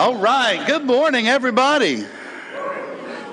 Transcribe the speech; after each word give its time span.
All 0.00 0.16
right. 0.16 0.66
Good 0.66 0.86
morning, 0.86 1.28
everybody. 1.28 2.06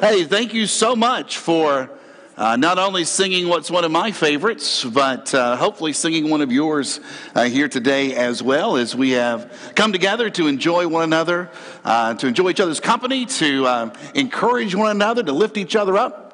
Hey, 0.01 0.25
thank 0.25 0.53
you 0.53 0.67
so 0.67 0.97
much 0.97 1.37
for 1.37 1.89
uh, 2.35 2.57
not 2.57 2.77
only 2.77 3.05
singing 3.05 3.47
what's 3.47 3.71
one 3.71 3.85
of 3.85 3.91
my 3.91 4.11
favorites, 4.11 4.83
but 4.83 5.33
uh, 5.33 5.55
hopefully 5.55 5.93
singing 5.93 6.29
one 6.29 6.41
of 6.41 6.51
yours 6.51 6.99
uh, 7.35 7.45
here 7.45 7.69
today 7.69 8.15
as 8.15 8.43
well, 8.43 8.75
as 8.75 8.93
we 8.93 9.11
have 9.11 9.71
come 9.75 9.93
together 9.93 10.29
to 10.31 10.47
enjoy 10.47 10.89
one 10.89 11.03
another, 11.03 11.49
uh, 11.85 12.15
to 12.15 12.27
enjoy 12.27 12.49
each 12.49 12.59
other's 12.59 12.81
company, 12.81 13.25
to 13.25 13.65
uh, 13.65 13.93
encourage 14.13 14.75
one 14.75 14.91
another, 14.91 15.23
to 15.23 15.31
lift 15.31 15.55
each 15.55 15.77
other 15.77 15.95
up. 15.95 16.26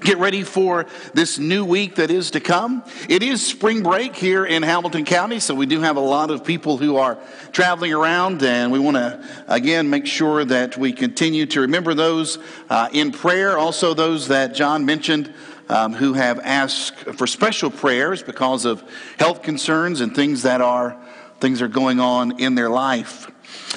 Get 0.00 0.18
ready 0.18 0.42
for 0.42 0.86
this 1.14 1.38
new 1.38 1.64
week 1.64 1.96
that 1.96 2.10
is 2.10 2.32
to 2.32 2.40
come. 2.40 2.84
It 3.08 3.22
is 3.22 3.44
spring 3.44 3.82
break 3.82 4.14
here 4.14 4.44
in 4.44 4.62
Hamilton 4.62 5.04
County, 5.06 5.40
so 5.40 5.54
we 5.54 5.64
do 5.64 5.80
have 5.80 5.96
a 5.96 6.00
lot 6.00 6.30
of 6.30 6.44
people 6.44 6.76
who 6.76 6.96
are 6.96 7.18
traveling 7.52 7.94
around, 7.94 8.42
and 8.42 8.70
we 8.70 8.78
want 8.78 8.96
to 8.98 9.24
again 9.48 9.88
make 9.88 10.06
sure 10.06 10.44
that 10.44 10.76
we 10.76 10.92
continue 10.92 11.46
to 11.46 11.62
remember 11.62 11.94
those 11.94 12.38
uh, 12.68 12.88
in 12.92 13.10
prayer. 13.10 13.56
Also, 13.56 13.94
those 13.94 14.28
that 14.28 14.54
John 14.54 14.84
mentioned 14.84 15.32
um, 15.70 15.94
who 15.94 16.12
have 16.12 16.40
asked 16.40 16.98
for 17.16 17.26
special 17.26 17.70
prayers 17.70 18.22
because 18.22 18.66
of 18.66 18.84
health 19.18 19.42
concerns 19.42 20.02
and 20.02 20.14
things 20.14 20.42
that 20.42 20.60
are 20.60 20.96
things 21.40 21.60
that 21.60 21.66
are 21.66 21.68
going 21.68 22.00
on 22.00 22.38
in 22.38 22.54
their 22.54 22.70
life. 22.70 23.30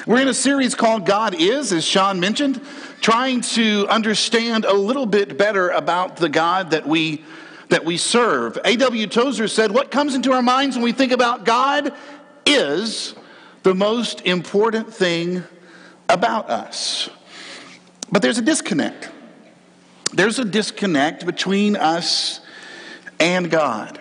We're 0.08 0.22
in 0.22 0.28
a 0.28 0.34
series 0.34 0.76
called 0.76 1.06
God 1.06 1.36
Is, 1.36 1.74
as 1.74 1.84
Sean 1.84 2.20
mentioned 2.20 2.62
trying 3.02 3.42
to 3.42 3.88
understand 3.90 4.66
a 4.66 4.74
little 4.74 5.06
bit 5.06 5.38
better 5.38 5.70
about 5.70 6.18
the 6.18 6.30
God 6.30 6.72
that 6.72 6.88
we 6.88 7.24
that 7.70 7.86
we 7.86 7.98
serve. 7.98 8.58
A.W. 8.66 9.08
Tozer 9.08 9.48
said, 9.48 9.72
What 9.72 9.92
comes 9.92 10.16
into 10.16 10.32
our 10.32 10.42
minds 10.42 10.76
when 10.76 10.84
we 10.84 10.92
think 10.92 11.12
about 11.12 11.46
God 11.46 11.94
is 12.46 13.14
the 13.64 13.76
most 13.76 14.22
important 14.22 14.94
thing 14.94 15.44
about 16.08 16.50
us. 16.50 17.10
But 18.12 18.22
there's 18.22 18.40
a 18.40 18.44
disconnect. 18.44 19.10
There's 20.14 20.40
a 20.40 20.46
disconnect 20.46 21.26
between 21.26 21.76
us 21.76 22.42
and 23.20 23.52
God. 23.52 23.99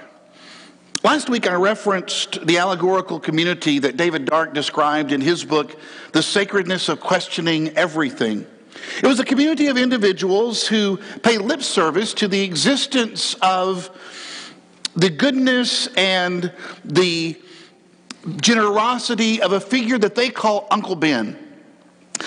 Last 1.04 1.30
week, 1.30 1.48
I 1.48 1.54
referenced 1.54 2.44
the 2.44 2.58
allegorical 2.58 3.20
community 3.20 3.78
that 3.78 3.96
David 3.96 4.24
Dark 4.24 4.52
described 4.52 5.12
in 5.12 5.20
his 5.20 5.44
book, 5.44 5.78
The 6.12 6.24
Sacredness 6.24 6.88
of 6.88 6.98
Questioning 6.98 7.68
Everything. 7.76 8.44
It 9.00 9.06
was 9.06 9.20
a 9.20 9.24
community 9.24 9.68
of 9.68 9.78
individuals 9.78 10.66
who 10.66 10.98
pay 11.22 11.38
lip 11.38 11.62
service 11.62 12.14
to 12.14 12.26
the 12.26 12.40
existence 12.40 13.34
of 13.34 13.90
the 14.96 15.08
goodness 15.08 15.86
and 15.96 16.52
the 16.84 17.40
generosity 18.40 19.40
of 19.40 19.52
a 19.52 19.60
figure 19.60 19.98
that 19.98 20.16
they 20.16 20.30
call 20.30 20.66
Uncle 20.68 20.96
Ben. 20.96 21.47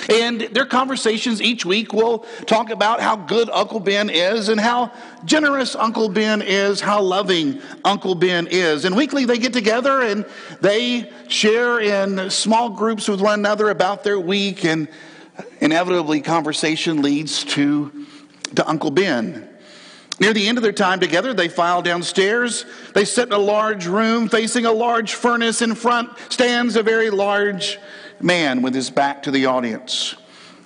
And 0.09 0.41
their 0.41 0.65
conversations 0.65 1.41
each 1.41 1.65
week 1.65 1.93
will 1.93 2.19
talk 2.45 2.69
about 2.69 3.01
how 3.01 3.15
good 3.15 3.49
Uncle 3.49 3.79
Ben 3.79 4.09
is 4.09 4.49
and 4.49 4.59
how 4.59 4.91
generous 5.25 5.75
Uncle 5.75 6.09
Ben 6.09 6.41
is, 6.41 6.81
how 6.81 7.01
loving 7.01 7.61
Uncle 7.83 8.15
Ben 8.15 8.47
is. 8.47 8.85
And 8.85 8.95
weekly 8.95 9.25
they 9.25 9.37
get 9.37 9.53
together 9.53 10.01
and 10.01 10.25
they 10.61 11.11
share 11.27 11.79
in 11.79 12.29
small 12.29 12.69
groups 12.69 13.07
with 13.07 13.21
one 13.21 13.39
another 13.39 13.69
about 13.69 14.03
their 14.03 14.19
week 14.19 14.65
and 14.65 14.87
inevitably 15.59 16.21
conversation 16.21 17.01
leads 17.01 17.43
to, 17.45 18.05
to 18.55 18.67
Uncle 18.67 18.91
Ben. 18.91 19.47
Near 20.19 20.33
the 20.33 20.47
end 20.47 20.59
of 20.59 20.61
their 20.61 20.71
time 20.71 20.99
together, 20.99 21.33
they 21.33 21.47
file 21.47 21.81
downstairs. 21.81 22.65
They 22.93 23.05
sit 23.05 23.27
in 23.27 23.33
a 23.33 23.39
large 23.39 23.87
room 23.87 24.29
facing 24.29 24.65
a 24.65 24.71
large 24.71 25.15
furnace. 25.15 25.63
In 25.63 25.73
front 25.73 26.11
stands 26.29 26.75
a 26.75 26.83
very 26.83 27.09
large 27.09 27.79
man 28.23 28.61
with 28.61 28.73
his 28.73 28.89
back 28.89 29.23
to 29.23 29.31
the 29.31 29.45
audience. 29.45 30.15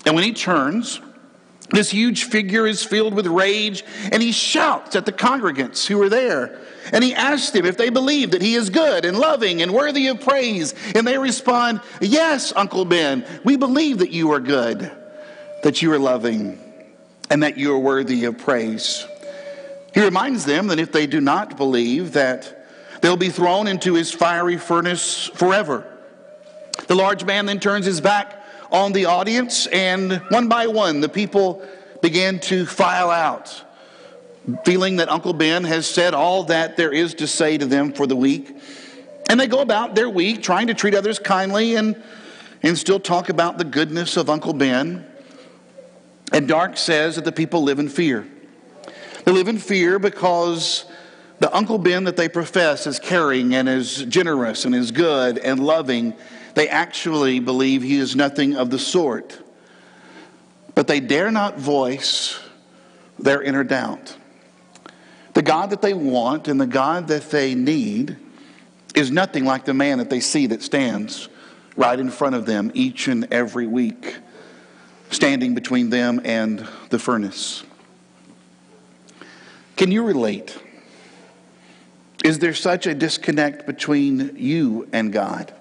And 0.06 0.16
when 0.16 0.24
he 0.24 0.34
turns, 0.34 1.02
this 1.72 1.90
huge 1.90 2.26
figure 2.26 2.68
is 2.68 2.84
filled 2.84 3.16
with 3.16 3.26
rage 3.26 3.84
and 4.12 4.22
he 4.22 4.32
shouts 4.32 4.96
at 4.96 5.06
the 5.06 5.12
congregants 5.12 5.86
who 5.88 6.02
are 6.02 6.10
there. 6.10 6.60
And 6.94 7.04
he 7.04 7.16
asks 7.16 7.50
them 7.50 7.66
if 7.66 7.78
they 7.78 7.90
believe 7.90 8.32
that 8.32 8.42
he 8.42 8.54
is 8.54 8.70
good 8.70 9.06
and 9.06 9.18
loving 9.18 9.64
and 9.64 9.74
worthy 9.74 10.08
of 10.08 10.22
praise. 10.22 10.76
And 10.94 11.08
they 11.08 11.18
respond, 11.18 11.82
Yes, 12.00 12.54
Uncle 12.56 12.86
Ben, 12.86 13.26
we 13.44 13.58
believe 13.58 14.00
that 14.00 14.12
you 14.12 14.32
are 14.32 14.40
good, 14.40 14.92
that 15.64 15.82
you 15.82 15.92
are 15.92 16.00
loving, 16.00 16.60
and 17.32 17.42
that 17.42 17.58
you 17.58 17.74
are 17.74 17.80
worthy 17.80 18.26
of 18.26 18.38
praise. 18.38 19.08
He 19.96 20.02
reminds 20.02 20.46
them 20.46 20.68
that 20.68 20.78
if 20.78 20.92
they 20.92 21.08
do 21.08 21.20
not 21.20 21.58
believe, 21.58 22.14
that 22.14 22.68
they'll 23.02 23.18
be 23.18 23.30
thrown 23.30 23.68
into 23.68 23.96
his 23.96 24.12
fiery 24.12 24.58
furnace 24.58 25.28
forever. 25.34 25.95
The 26.88 26.96
large 26.96 27.26
man 27.26 27.46
then 27.46 27.60
turns 27.60 27.86
his 27.86 28.02
back 28.02 28.44
on 28.72 28.94
the 28.94 29.06
audience, 29.06 29.68
and 29.68 30.22
one 30.30 30.50
by 30.50 30.68
one, 30.68 31.02
the 31.02 31.10
people 31.10 31.66
began 32.02 32.40
to 32.40 32.66
file 32.66 33.10
out 33.10 33.66
feeling 34.64 34.98
that 34.98 35.10
Uncle 35.10 35.34
Ben 35.34 35.64
has 35.64 35.88
said 35.88 36.14
all 36.14 36.44
that 36.44 36.78
there 36.78 36.92
is 36.92 37.16
to 37.16 37.28
say 37.28 37.58
to 37.58 37.66
them 37.66 37.92
for 37.94 38.06
the 38.06 38.16
week. 38.16 38.56
And 39.30 39.40
they 39.40 39.48
go 39.48 39.62
about 39.62 39.96
their 39.96 40.10
week 40.10 40.44
trying 40.44 40.68
to 40.68 40.74
treat 40.74 40.94
others 40.94 41.18
kindly 41.18 41.76
and, 41.76 42.02
and 42.62 42.78
still 42.78 43.00
talk 43.00 43.30
about 43.30 43.58
the 43.58 43.64
goodness 43.64 44.18
of 44.18 44.30
Uncle 44.30 44.54
Ben. 44.54 45.06
And 46.32 46.48
Dark 46.48 46.78
says 46.78 47.16
that 47.16 47.26
the 47.26 47.32
people 47.32 47.64
live 47.64 47.80
in 47.80 47.90
fear. 47.90 48.28
They 49.24 49.32
live 49.32 49.48
in 49.48 49.58
fear 49.58 49.98
because 49.98 50.86
the 51.40 51.54
Uncle 51.56 51.80
Ben 51.80 52.04
that 52.04 52.18
they 52.18 52.30
profess 52.30 52.86
is 52.86 53.00
caring 53.00 53.56
and 53.56 53.68
is 53.68 54.04
generous 54.06 54.66
and 54.66 54.76
is 54.76 54.92
good 54.92 55.40
and 55.40 55.60
loving, 55.60 56.14
they 56.56 56.70
actually 56.70 57.40
believe 57.40 57.84
he 57.84 57.98
is 57.98 58.16
nothing 58.16 58.56
of 58.56 58.70
the 58.70 58.80
sort. 58.80 59.40
But 60.74 60.88
they 60.88 61.00
dare 61.00 61.32
not 61.32 61.58
voice 61.58 62.40
their 63.20 63.42
inner 63.42 63.64
doubt. 63.64 64.18
The 65.34 65.42
God 65.42 65.70
that 65.72 65.82
they 65.82 65.94
want 65.94 66.48
and 66.48 66.60
the 66.60 66.66
God 66.66 67.10
that 67.10 67.30
they 67.30 67.56
need 67.56 68.18
is 68.96 69.12
nothing 69.12 69.44
like 69.44 69.66
the 69.66 69.74
man 69.74 69.98
that 69.98 70.10
they 70.10 70.22
see 70.22 70.48
that 70.48 70.64
stands 70.64 71.28
right 71.76 72.00
in 72.00 72.10
front 72.10 72.36
of 72.36 72.46
them 72.46 72.72
each 72.74 73.10
and 73.10 73.32
every 73.34 73.68
week, 73.68 74.18
standing 75.10 75.54
between 75.54 75.90
them 75.90 76.22
and 76.24 76.66
the 76.90 77.00
furnace. 77.00 77.64
Can 79.76 79.92
you 79.92 80.04
relate? 80.04 80.58
Is 82.24 82.40
there 82.40 82.54
such 82.54 82.88
a 82.88 82.96
disconnect 82.96 83.66
between 83.66 84.38
you 84.38 84.88
and 84.94 85.12
God? 85.12 85.54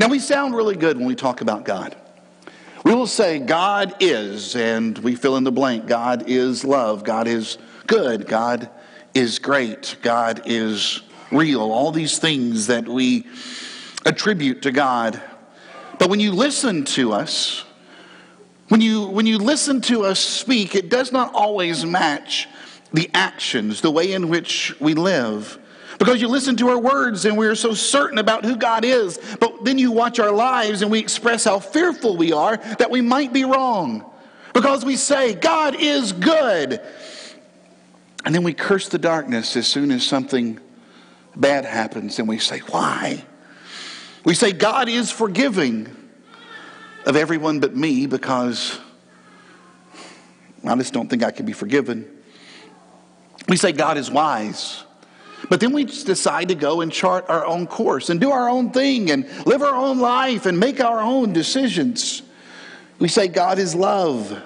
Now, 0.00 0.08
we 0.08 0.18
sound 0.18 0.54
really 0.54 0.76
good 0.76 0.96
when 0.96 1.06
we 1.06 1.14
talk 1.14 1.40
about 1.40 1.64
God. 1.64 1.96
We 2.84 2.94
will 2.94 3.06
say, 3.06 3.38
God 3.38 3.94
is, 4.00 4.56
and 4.56 4.98
we 4.98 5.14
fill 5.14 5.36
in 5.36 5.44
the 5.44 5.52
blank. 5.52 5.86
God 5.86 6.24
is 6.28 6.64
love. 6.64 7.04
God 7.04 7.26
is 7.26 7.58
good. 7.86 8.26
God 8.26 8.68
is 9.14 9.38
great, 9.38 9.96
God 10.02 10.42
is 10.44 11.00
real, 11.30 11.60
all 11.60 11.92
these 11.92 12.18
things 12.18 12.66
that 12.66 12.86
we 12.86 13.26
attribute 14.04 14.62
to 14.62 14.72
God. 14.72 15.22
But 15.98 16.10
when 16.10 16.20
you 16.20 16.32
listen 16.32 16.84
to 16.86 17.12
us, 17.12 17.64
when 18.68 18.80
you, 18.80 19.06
when 19.06 19.26
you 19.26 19.38
listen 19.38 19.80
to 19.82 20.04
us 20.04 20.18
speak, 20.18 20.74
it 20.74 20.90
does 20.90 21.12
not 21.12 21.32
always 21.32 21.84
match 21.86 22.48
the 22.92 23.08
actions, 23.14 23.80
the 23.80 23.90
way 23.90 24.12
in 24.12 24.28
which 24.28 24.78
we 24.80 24.94
live. 24.94 25.58
Because 25.98 26.20
you 26.20 26.28
listen 26.28 26.56
to 26.56 26.68
our 26.68 26.78
words 26.78 27.24
and 27.24 27.36
we 27.36 27.46
are 27.46 27.54
so 27.54 27.74
certain 27.74 28.18
about 28.18 28.44
who 28.44 28.56
God 28.56 28.84
is, 28.84 29.18
but 29.40 29.64
then 29.64 29.78
you 29.78 29.92
watch 29.92 30.18
our 30.18 30.32
lives 30.32 30.82
and 30.82 30.90
we 30.90 30.98
express 30.98 31.44
how 31.44 31.58
fearful 31.58 32.16
we 32.16 32.32
are 32.32 32.56
that 32.78 32.90
we 32.90 33.00
might 33.00 33.32
be 33.32 33.44
wrong. 33.44 34.04
Because 34.52 34.84
we 34.84 34.96
say, 34.96 35.34
God 35.34 35.76
is 35.78 36.12
good. 36.12 36.80
And 38.24 38.34
then 38.34 38.42
we 38.42 38.54
curse 38.54 38.88
the 38.88 38.98
darkness 38.98 39.56
as 39.56 39.66
soon 39.66 39.90
as 39.90 40.06
something 40.06 40.58
bad 41.36 41.64
happens, 41.64 42.18
and 42.18 42.28
we 42.28 42.38
say, 42.38 42.60
Why? 42.60 43.24
We 44.24 44.34
say, 44.34 44.52
God 44.52 44.88
is 44.88 45.10
forgiving 45.10 45.94
of 47.04 47.16
everyone 47.16 47.60
but 47.60 47.76
me 47.76 48.06
because 48.06 48.78
I 50.64 50.74
just 50.76 50.94
don't 50.94 51.08
think 51.08 51.22
I 51.22 51.30
can 51.30 51.44
be 51.44 51.52
forgiven. 51.52 52.10
We 53.48 53.58
say, 53.58 53.72
God 53.72 53.98
is 53.98 54.10
wise. 54.10 54.84
But 55.48 55.60
then 55.60 55.72
we 55.72 55.84
decide 55.84 56.48
to 56.48 56.54
go 56.54 56.80
and 56.80 56.90
chart 56.90 57.26
our 57.28 57.44
own 57.44 57.66
course 57.66 58.10
and 58.10 58.20
do 58.20 58.30
our 58.30 58.48
own 58.48 58.70
thing 58.70 59.10
and 59.10 59.28
live 59.46 59.62
our 59.62 59.74
own 59.74 59.98
life 59.98 60.46
and 60.46 60.58
make 60.58 60.80
our 60.80 61.00
own 61.00 61.32
decisions. 61.32 62.22
We 62.98 63.08
say, 63.08 63.28
God 63.28 63.58
is 63.58 63.74
love 63.74 64.42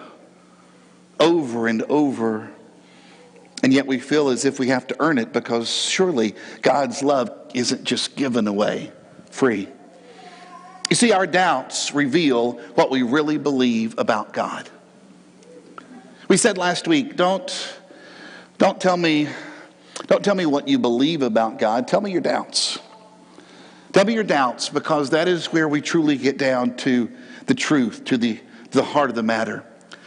over 1.21 1.69
and 1.69 1.83
over 1.83 2.51
and 3.63 3.73
yet 3.73 3.87
we 3.87 3.99
feel 3.99 4.29
as 4.29 4.45
if 4.45 4.59
we 4.59 4.69
have 4.69 4.87
to 4.89 4.97
earn 5.01 5.19
it 5.19 5.33
because 5.33 5.69
surely 5.69 6.35
God's 6.63 7.03
love 7.03 7.31
isn't 7.55 7.85
just 7.85 8.15
given 8.15 8.47
away 8.47 8.93
free. 9.31 9.69
You 10.91 10.97
see, 10.97 11.13
our 11.13 11.27
doubts 11.27 11.93
reveal 11.93 12.53
what 12.75 12.91
we 12.91 13.03
really 13.03 13.37
believe 13.37 13.99
about 13.99 14.33
God. 14.33 14.71
We 16.29 16.37
said 16.37 16.57
last 16.57 16.87
week, 16.87 17.17
don't, 17.17 17.79
don't 18.59 18.81
tell 18.81 18.97
me, 18.97 19.29
don't 20.07 20.25
tell 20.25 20.35
me 20.35 20.47
what 20.47 20.69
you 20.69 20.79
believe 20.79 21.23
about 21.23 21.59
God. 21.59 21.89
Tell 21.89 22.01
me 22.01 22.13
your 22.13 22.21
doubts. 22.21 22.79
Tell 23.93 24.05
me 24.05 24.15
your 24.15 24.25
doubts 24.25 24.69
because 24.69 25.11
that 25.11 25.29
is 25.29 25.47
where 25.47 25.69
we 25.69 25.81
truly 25.81 26.17
get 26.17 26.39
down 26.39 26.77
to 26.79 27.11
the 27.47 27.55
truth 27.55 28.05
to 28.05 28.19
the, 28.19 28.39
the 28.71 28.85
heart 28.85 29.11
of 29.11 29.17
the 29.17 29.23
matter. 29.23 29.65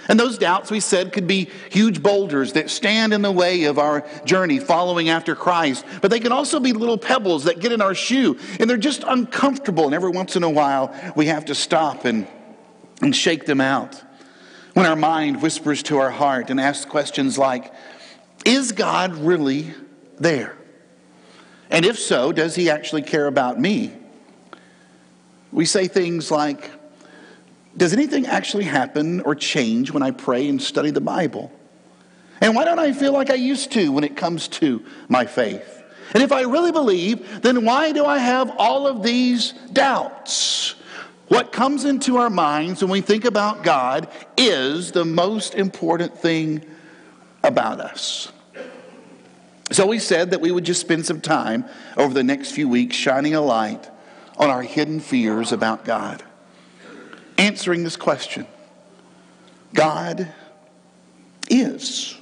And 0.08 0.20
those 0.20 0.38
doubts, 0.38 0.72
we 0.72 0.80
said, 0.80 1.14
could 1.14 1.28
be 1.28 1.50
huge 1.70 2.02
boulders 2.02 2.54
that 2.54 2.70
stand 2.70 3.14
in 3.14 3.22
the 3.22 3.32
way 3.32 3.66
of 3.66 3.78
our 3.78 4.06
journey 4.26 4.60
following 4.60 5.10
after 5.10 5.36
Christ. 5.36 5.86
But 6.02 6.10
they 6.10 6.20
can 6.20 6.32
also 6.32 6.60
be 6.60 6.74
little 6.74 6.98
pebbles 6.98 7.44
that 7.44 7.60
get 7.60 7.72
in 7.72 7.82
our 7.82 7.94
shoe, 7.94 8.38
and 8.60 8.70
they're 8.70 8.78
just 8.78 9.04
uncomfortable. 9.04 9.86
And 9.86 9.94
every 9.94 10.10
once 10.10 10.36
in 10.36 10.44
a 10.44 10.50
while, 10.50 10.94
we 11.16 11.28
have 11.28 11.46
to 11.46 11.56
stop 11.56 12.06
and, 12.06 12.28
and 13.02 13.16
shake 13.16 13.46
them 13.46 13.62
out. 13.62 14.02
When 14.74 14.86
our 14.86 14.96
mind 14.96 15.42
whispers 15.42 15.84
to 15.84 15.98
our 15.98 16.12
heart 16.12 16.50
and 16.50 16.60
asks 16.60 16.86
questions 16.86 17.38
like, 17.38 17.72
Is 18.44 18.72
God 18.72 19.16
really 19.16 19.74
there? 20.21 20.56
And 21.69 21.85
if 21.85 21.97
so, 21.97 22.31
does 22.31 22.56
he 22.56 22.69
actually 22.69 23.01
care 23.01 23.27
about 23.27 23.59
me? 23.59 23.94
We 25.51 25.65
say 25.65 25.88
things 25.88 26.31
like, 26.31 26.69
does 27.75 27.94
anything 27.94 28.25
actually 28.25 28.65
happen 28.65 29.21
or 29.21 29.35
change 29.35 29.91
when 29.91 30.03
I 30.03 30.12
pray 30.12 30.47
and 30.50 30.62
study 30.62 30.91
the 30.91 31.01
Bible? 31.01 31.51
And 32.41 32.56
why 32.56 32.65
don't 32.65 32.79
I 32.79 32.91
feel 32.91 33.13
like 33.13 33.29
I 33.29 33.35
used 33.35 33.71
to 33.73 33.91
when 33.91 34.03
it 34.03 34.18
comes 34.18 34.47
to 34.50 34.83
my 35.07 35.25
faith? 35.25 35.81
And 36.13 36.21
if 36.21 36.31
I 36.31 36.41
really 36.41 36.71
believe, 36.71 37.41
then 37.41 37.63
why 37.63 37.94
do 37.94 38.06
I 38.06 38.18
have 38.18 38.51
all 38.57 38.88
of 38.88 39.03
these 39.03 39.53
doubts? 39.71 40.75
What 41.29 41.53
comes 41.53 41.85
into 41.85 42.18
our 42.18 42.29
minds 42.29 42.81
when 42.81 42.91
we 42.91 43.00
think 43.00 43.23
about 43.23 43.63
God 43.63 44.09
is 44.35 44.91
the 44.91 45.06
most 45.06 45.56
important 45.56 46.18
thing 46.18 46.65
about 47.44 47.79
us. 47.79 48.29
So 49.71 49.88
we 49.88 50.00
said 50.00 50.31
that 50.31 50.41
we 50.41 50.51
would 50.51 50.65
just 50.65 50.81
spend 50.81 51.06
some 51.06 51.21
time 51.21 51.65
over 51.95 52.13
the 52.13 52.23
next 52.23 52.51
few 52.51 52.68
weeks 52.68 52.95
shining 52.95 53.35
a 53.35 53.41
light 53.41 53.89
on 54.38 54.50
our 54.50 54.62
hidden 54.62 55.00
fears 55.00 55.51
about 55.51 55.85
God 55.85 56.23
answering 57.38 57.83
this 57.83 57.95
question 57.95 58.45
God 59.73 60.31
is. 61.50 62.18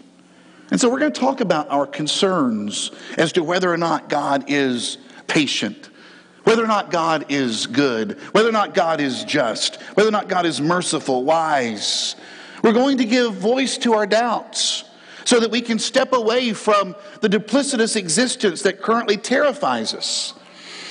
And 0.71 0.79
so 0.79 0.89
we're 0.89 0.99
going 0.99 1.11
to 1.11 1.19
talk 1.19 1.41
about 1.41 1.69
our 1.71 1.87
concerns 1.87 2.91
as 3.17 3.31
to 3.33 3.43
whether 3.43 3.71
or 3.71 3.77
not 3.77 4.07
God 4.07 4.45
is 4.47 4.99
patient, 5.25 5.89
whether 6.43 6.63
or 6.63 6.67
not 6.67 6.91
God 6.91 7.25
is 7.29 7.65
good, 7.65 8.19
whether 8.33 8.49
or 8.49 8.53
not 8.53 8.75
God 8.75 9.01
is 9.01 9.23
just, 9.23 9.81
whether 9.95 10.09
or 10.09 10.11
not 10.11 10.29
God 10.29 10.45
is 10.45 10.61
merciful, 10.61 11.23
wise. 11.23 12.15
We're 12.63 12.73
going 12.73 12.99
to 12.99 13.05
give 13.05 13.33
voice 13.33 13.79
to 13.79 13.93
our 13.93 14.05
doubts 14.05 14.83
so 15.25 15.39
that 15.39 15.51
we 15.51 15.62
can 15.62 15.80
step 15.80 16.13
away 16.13 16.54
from 16.54 16.95
the 17.21 17.30
duplicitous 17.30 17.95
existence 17.95 18.62
that 18.63 18.81
currently 18.81 19.18
terrifies 19.18 19.94
us 19.94 20.33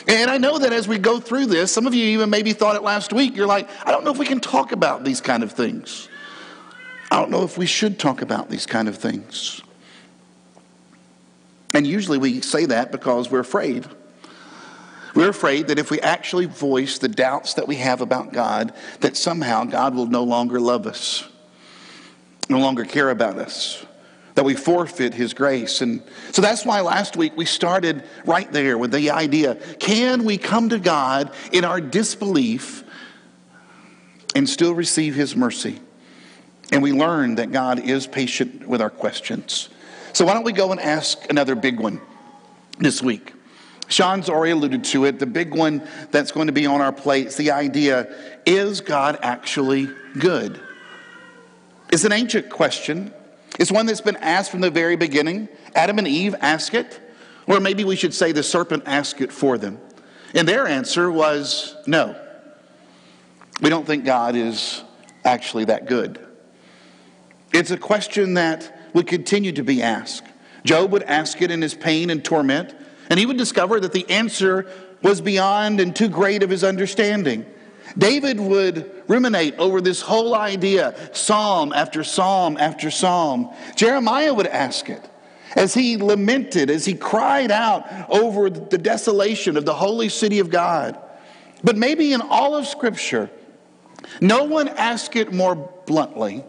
and 0.08 0.30
I 0.30 0.38
know 0.38 0.58
that 0.58 0.72
as 0.72 0.88
we 0.88 0.96
go 0.96 1.20
through 1.20 1.46
this, 1.46 1.70
some 1.70 1.86
of 1.86 1.94
you 1.94 2.02
even 2.06 2.30
maybe 2.30 2.54
thought 2.54 2.76
it 2.76 2.82
last 2.82 3.12
week, 3.12 3.36
you're 3.36 3.46
like, 3.46 3.68
I 3.86 3.92
don't 3.92 4.04
know 4.04 4.10
if 4.10 4.16
we 4.16 4.24
can 4.24 4.40
talk 4.40 4.72
about 4.72 5.04
these 5.04 5.20
kind 5.20 5.42
of 5.42 5.52
things. 5.52 6.08
I 7.10 7.16
don't 7.20 7.30
know 7.30 7.42
if 7.42 7.58
we 7.58 7.66
should 7.66 7.98
talk 7.98 8.22
about 8.22 8.48
these 8.48 8.64
kind 8.64 8.88
of 8.88 8.96
things. 8.96 9.60
And 11.74 11.86
usually 11.86 12.16
we 12.16 12.40
say 12.40 12.64
that 12.66 12.90
because 12.90 13.30
we're 13.30 13.40
afraid. 13.40 13.86
We're 15.14 15.28
afraid 15.28 15.68
that 15.68 15.78
if 15.78 15.90
we 15.90 16.00
actually 16.00 16.46
voice 16.46 16.98
the 16.98 17.08
doubts 17.08 17.54
that 17.54 17.68
we 17.68 17.76
have 17.76 18.00
about 18.00 18.32
God, 18.32 18.72
that 19.00 19.14
somehow 19.14 19.64
God 19.64 19.94
will 19.94 20.06
no 20.06 20.22
longer 20.22 20.58
love 20.58 20.86
us, 20.86 21.28
no 22.48 22.58
longer 22.58 22.86
care 22.86 23.10
about 23.10 23.36
us 23.36 23.84
that 24.38 24.44
we 24.44 24.54
forfeit 24.54 25.14
his 25.14 25.34
grace. 25.34 25.80
And 25.80 26.00
so 26.30 26.40
that's 26.40 26.64
why 26.64 26.80
last 26.80 27.16
week 27.16 27.32
we 27.36 27.44
started 27.44 28.04
right 28.24 28.50
there 28.52 28.78
with 28.78 28.92
the 28.92 29.10
idea 29.10 29.56
can 29.80 30.22
we 30.24 30.38
come 30.38 30.68
to 30.68 30.78
God 30.78 31.34
in 31.50 31.64
our 31.64 31.80
disbelief 31.80 32.84
and 34.36 34.48
still 34.48 34.76
receive 34.76 35.16
his 35.16 35.34
mercy? 35.34 35.80
And 36.70 36.84
we 36.84 36.92
learned 36.92 37.38
that 37.38 37.50
God 37.50 37.80
is 37.80 38.06
patient 38.06 38.68
with 38.68 38.80
our 38.80 38.90
questions. 38.90 39.70
So 40.12 40.24
why 40.24 40.34
don't 40.34 40.44
we 40.44 40.52
go 40.52 40.70
and 40.70 40.80
ask 40.80 41.28
another 41.28 41.56
big 41.56 41.80
one 41.80 42.00
this 42.78 43.02
week? 43.02 43.32
Sean's 43.88 44.30
already 44.30 44.52
alluded 44.52 44.84
to 44.84 45.06
it. 45.06 45.18
The 45.18 45.26
big 45.26 45.52
one 45.52 45.82
that's 46.12 46.30
going 46.30 46.46
to 46.46 46.52
be 46.52 46.64
on 46.64 46.80
our 46.80 46.92
plate 46.92 47.26
is 47.26 47.36
the 47.36 47.50
idea 47.50 48.06
is 48.46 48.82
God 48.82 49.18
actually 49.20 49.88
good? 50.16 50.60
It's 51.90 52.04
an 52.04 52.12
ancient 52.12 52.50
question. 52.50 53.12
It's 53.58 53.72
one 53.72 53.86
that's 53.86 54.00
been 54.00 54.16
asked 54.16 54.50
from 54.50 54.60
the 54.60 54.70
very 54.70 54.96
beginning. 54.96 55.48
Adam 55.74 55.98
and 55.98 56.06
Eve 56.06 56.34
asked 56.40 56.74
it, 56.74 57.00
or 57.46 57.60
maybe 57.60 57.84
we 57.84 57.96
should 57.96 58.14
say 58.14 58.32
the 58.32 58.42
serpent 58.42 58.84
asked 58.86 59.20
it 59.20 59.32
for 59.32 59.58
them. 59.58 59.78
And 60.34 60.46
their 60.46 60.66
answer 60.66 61.10
was 61.10 61.76
no. 61.86 62.16
We 63.60 63.68
don't 63.70 63.86
think 63.86 64.04
God 64.04 64.36
is 64.36 64.82
actually 65.24 65.64
that 65.66 65.86
good. 65.86 66.24
It's 67.52 67.70
a 67.70 67.76
question 67.76 68.34
that 68.34 68.90
would 68.94 69.06
continue 69.06 69.52
to 69.52 69.64
be 69.64 69.82
asked. 69.82 70.24
Job 70.64 70.92
would 70.92 71.02
ask 71.04 71.40
it 71.42 71.50
in 71.50 71.62
his 71.62 71.74
pain 71.74 72.10
and 72.10 72.24
torment, 72.24 72.74
and 73.10 73.18
he 73.18 73.26
would 73.26 73.38
discover 73.38 73.80
that 73.80 73.92
the 73.92 74.08
answer 74.10 74.70
was 75.02 75.20
beyond 75.20 75.80
and 75.80 75.94
too 75.96 76.08
great 76.08 76.42
of 76.42 76.50
his 76.50 76.62
understanding. 76.62 77.46
David 77.96 78.38
would 78.38 78.90
ruminate 79.08 79.54
over 79.58 79.80
this 79.80 80.00
whole 80.00 80.34
idea, 80.34 80.94
psalm 81.12 81.72
after 81.72 82.04
psalm 82.04 82.56
after 82.58 82.90
psalm. 82.90 83.50
Jeremiah 83.76 84.34
would 84.34 84.46
ask 84.46 84.90
it 84.90 85.08
as 85.56 85.74
he 85.74 85.96
lamented, 85.96 86.70
as 86.70 86.84
he 86.84 86.94
cried 86.94 87.50
out 87.50 87.86
over 88.10 88.50
the 88.50 88.78
desolation 88.78 89.56
of 89.56 89.64
the 89.64 89.74
holy 89.74 90.08
city 90.08 90.38
of 90.38 90.50
God. 90.50 90.98
But 91.64 91.76
maybe 91.76 92.12
in 92.12 92.20
all 92.20 92.54
of 92.54 92.66
Scripture, 92.66 93.30
no 94.20 94.44
one 94.44 94.68
asked 94.68 95.16
it 95.16 95.32
more 95.32 95.54
bluntly 95.86 96.44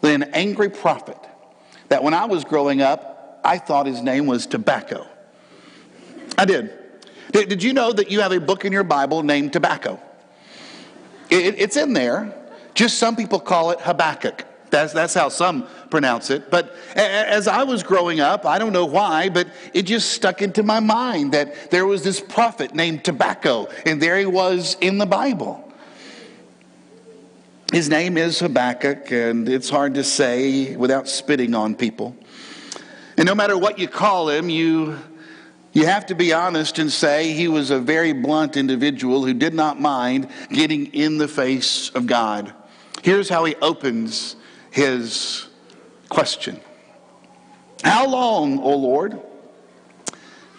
than 0.00 0.22
an 0.22 0.30
angry 0.34 0.68
prophet 0.68 1.18
that 1.88 2.02
when 2.02 2.14
I 2.14 2.26
was 2.26 2.44
growing 2.44 2.82
up, 2.82 3.40
I 3.44 3.58
thought 3.58 3.86
his 3.86 4.02
name 4.02 4.26
was 4.26 4.46
Tobacco. 4.46 5.06
I 6.36 6.44
did. 6.44 6.72
Did 7.32 7.62
you 7.62 7.72
know 7.72 7.92
that 7.92 8.10
you 8.10 8.20
have 8.20 8.32
a 8.32 8.40
book 8.40 8.64
in 8.64 8.72
your 8.72 8.84
Bible 8.84 9.22
named 9.22 9.52
Tobacco? 9.52 10.00
It, 11.30 11.58
it's 11.58 11.76
in 11.76 11.92
there. 11.92 12.34
Just 12.74 12.98
some 12.98 13.16
people 13.16 13.40
call 13.40 13.70
it 13.70 13.80
Habakkuk. 13.80 14.44
That's, 14.70 14.92
that's 14.92 15.14
how 15.14 15.28
some 15.28 15.66
pronounce 15.90 16.30
it. 16.30 16.50
But 16.50 16.74
as 16.94 17.48
I 17.48 17.62
was 17.62 17.82
growing 17.82 18.20
up, 18.20 18.44
I 18.44 18.58
don't 18.58 18.72
know 18.72 18.84
why, 18.84 19.28
but 19.28 19.48
it 19.72 19.82
just 19.82 20.10
stuck 20.10 20.42
into 20.42 20.62
my 20.62 20.80
mind 20.80 21.32
that 21.32 21.70
there 21.70 21.86
was 21.86 22.02
this 22.02 22.20
prophet 22.20 22.74
named 22.74 23.04
Tobacco, 23.04 23.68
and 23.86 24.02
there 24.02 24.18
he 24.18 24.26
was 24.26 24.76
in 24.80 24.98
the 24.98 25.06
Bible. 25.06 25.62
His 27.72 27.88
name 27.88 28.16
is 28.16 28.38
Habakkuk, 28.38 29.10
and 29.10 29.48
it's 29.48 29.70
hard 29.70 29.94
to 29.94 30.04
say 30.04 30.76
without 30.76 31.08
spitting 31.08 31.54
on 31.54 31.74
people. 31.74 32.16
And 33.16 33.26
no 33.26 33.34
matter 33.34 33.56
what 33.56 33.78
you 33.78 33.88
call 33.88 34.28
him, 34.28 34.50
you 34.50 34.98
you 35.76 35.84
have 35.84 36.06
to 36.06 36.14
be 36.14 36.32
honest 36.32 36.78
and 36.78 36.90
say 36.90 37.34
he 37.34 37.48
was 37.48 37.70
a 37.70 37.78
very 37.78 38.14
blunt 38.14 38.56
individual 38.56 39.26
who 39.26 39.34
did 39.34 39.52
not 39.52 39.78
mind 39.78 40.26
getting 40.48 40.86
in 40.94 41.18
the 41.18 41.28
face 41.28 41.90
of 41.90 42.06
God. 42.06 42.54
Here's 43.02 43.28
how 43.28 43.44
he 43.44 43.56
opens 43.56 44.36
his 44.70 45.48
question 46.08 46.58
How 47.84 48.08
long, 48.08 48.58
O 48.60 48.74
Lord? 48.74 49.20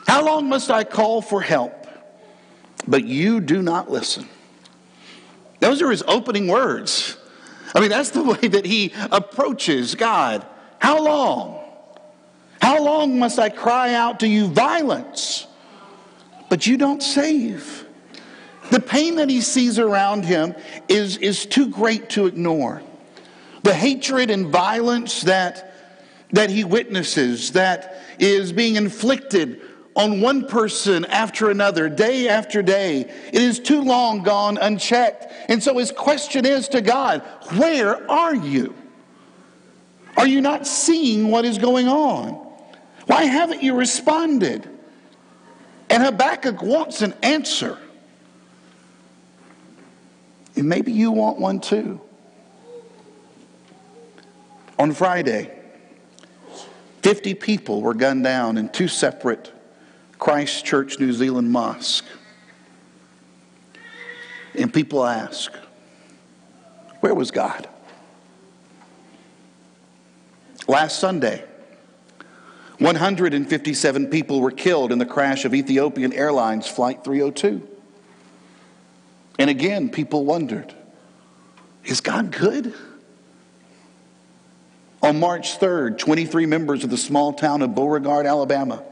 How 0.06 0.24
long 0.24 0.50
must 0.50 0.70
I 0.70 0.84
call 0.84 1.24
for 1.24 1.42
help, 1.42 1.88
but 2.88 3.04
you 3.04 3.42
do 3.42 3.64
not 3.64 3.90
listen? 3.90 4.30
Those 5.62 5.82
are 5.82 5.90
his 5.90 6.04
opening 6.08 6.48
words. 6.48 7.18
I 7.74 7.80
mean, 7.80 7.90
that's 7.90 8.12
the 8.12 8.22
way 8.40 8.50
that 8.50 8.68
he 8.68 8.94
approaches 9.10 9.96
God. 9.96 10.46
How 10.78 11.04
long? 11.04 11.57
How 12.62 12.84
long 12.84 13.20
must 13.20 13.40
I 13.40 13.50
cry 13.50 13.94
out 13.94 14.20
to 14.22 14.28
you 14.28 14.48
violence, 14.48 15.48
but 16.50 16.66
you 16.66 16.78
don't 16.78 17.02
save? 17.02 17.86
The 18.72 18.80
pain 18.80 19.16
that 19.16 19.30
he 19.30 19.42
sees 19.42 19.80
around 19.80 20.26
him 20.26 20.56
is, 20.88 21.18
is 21.18 21.46
too 21.46 21.70
great 21.70 22.10
to 22.12 22.26
ignore. 22.26 22.82
The 23.64 23.74
hatred 23.74 24.30
and 24.30 24.48
violence 24.48 25.22
that, 25.22 25.74
that 26.32 26.50
he 26.50 26.64
witnesses, 26.64 27.54
that 27.54 28.02
is 28.20 28.52
being 28.52 28.76
inflicted 28.76 29.62
on 29.96 30.22
one 30.22 30.48
person 30.48 31.06
after 31.06 31.50
another, 31.50 31.90
day 31.90 32.30
after 32.30 32.62
day, 32.62 33.02
it 33.02 33.42
is 33.42 33.60
too 33.60 33.82
long 33.82 34.22
gone 34.22 34.58
unchecked. 34.58 35.26
And 35.50 35.62
so 35.62 35.78
his 35.78 35.92
question 35.92 36.46
is 36.46 36.68
to 36.70 36.82
God, 36.82 37.24
Where 37.56 38.10
are 38.10 38.36
you? 38.36 38.76
Are 40.16 40.28
you 40.28 40.42
not 40.42 40.68
seeing 40.68 41.30
what 41.30 41.46
is 41.46 41.58
going 41.58 41.88
on? 41.88 42.47
Why 43.08 43.24
haven't 43.24 43.64
you 43.64 43.74
responded? 43.74 44.70
And 45.90 46.04
Habakkuk 46.04 46.62
wants 46.62 47.02
an 47.02 47.14
answer. 47.24 47.78
And 50.56 50.68
maybe 50.68 50.92
you 50.92 51.12
want 51.12 51.40
one 51.40 51.60
too. 51.60 52.02
On 54.78 54.92
Friday, 54.92 55.52
50 57.02 57.34
people 57.36 57.82
were 57.82 57.94
gunned 57.94 58.24
down 58.24 58.58
in 58.58 58.70
two 58.70 58.88
separate 58.88 59.52
Christchurch, 60.20 61.00
New 61.00 61.14
Zealand 61.14 61.52
mosques. 61.52 62.08
And 64.54 64.74
people 64.74 65.06
ask, 65.06 65.54
Where 67.00 67.16
was 67.16 67.32
God? 67.32 67.70
Last 70.68 71.00
Sunday, 71.00 71.47
157 72.80 74.08
people 74.08 74.40
were 74.40 74.52
killed 74.52 74.92
in 74.92 75.00
the 75.00 75.06
crash 75.06 75.46
of 75.46 75.56
Ethiopian 75.56 76.14
Airlines 76.14 76.68
Flight 76.68 77.04
302. 77.04 77.68
And 79.40 79.50
again, 79.50 79.90
people 79.90 80.26
wondered 80.26 80.74
is 81.84 82.02
God 82.02 82.32
good? 82.32 82.74
On 85.02 85.20
March 85.20 85.58
3rd, 85.58 85.98
23 85.98 86.46
members 86.46 86.84
of 86.84 86.90
the 86.90 86.98
small 86.98 87.32
town 87.32 87.62
of 87.62 87.74
Beauregard, 87.74 88.26
Alabama, 88.26 88.84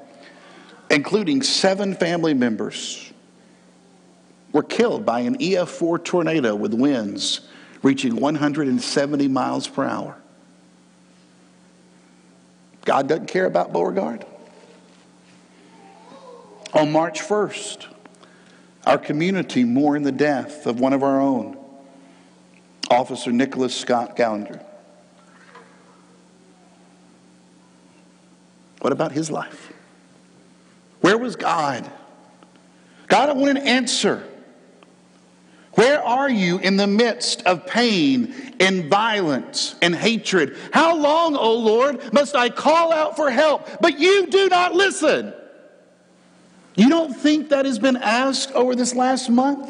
including 0.90 1.42
seven 1.42 1.94
family 1.94 2.34
members, 2.34 3.12
were 4.54 4.64
killed 4.64 5.06
by 5.06 5.22
an 5.22 5.38
EF4 5.40 6.04
tornado 6.04 6.56
with 6.56 6.74
winds 6.74 7.42
reaching 7.84 8.16
170 8.16 9.28
miles 9.28 9.68
per 9.68 9.84
hour. 9.84 10.18
God 12.86 13.08
doesn't 13.10 13.28
care 13.28 13.46
about 13.46 13.74
Beauregard. 13.74 14.26
On 16.74 16.92
March 16.92 17.22
1st, 17.22 17.88
our 18.86 18.98
community 18.98 19.64
mourned 19.64 20.06
the 20.06 20.12
death 20.12 20.68
of 20.68 20.80
one 20.80 20.94
of 20.94 21.04
our 21.04 21.20
own, 21.20 21.58
Officer 22.92 23.32
Nicholas 23.32 23.76
Scott 23.76 24.16
Galinger. 24.16 24.64
What 28.82 28.94
about 28.94 29.12
his 29.12 29.32
life? 29.32 29.74
Where 31.02 31.18
was 31.18 31.36
God? 31.36 31.90
God, 33.08 33.30
I 33.30 33.34
want 33.34 33.58
an 33.58 33.68
answer. 33.68 34.24
Where 35.76 36.02
are 36.02 36.30
you 36.30 36.58
in 36.60 36.78
the 36.78 36.88
midst 36.88 37.44
of 37.44 37.68
pain 37.68 38.34
and 38.62 38.86
violence 38.86 39.76
and 39.82 39.94
hatred? 39.94 40.56
How 40.72 40.96
long, 40.96 41.36
O 41.36 41.40
oh 41.40 41.56
Lord, 41.56 42.14
must 42.14 42.34
I 42.34 42.50
call 42.50 42.94
out 42.94 43.18
for 43.18 43.30
help, 43.30 43.68
but 43.82 44.00
you 44.00 44.28
do 44.28 44.48
not 44.48 44.74
listen? 44.74 45.34
You 46.76 46.90
don't 46.90 47.14
think 47.14 47.50
that 47.50 47.66
has 47.66 47.78
been 47.78 47.98
asked 47.98 48.52
over 48.54 48.74
this 48.74 48.96
last 48.96 49.30
month? 49.30 49.70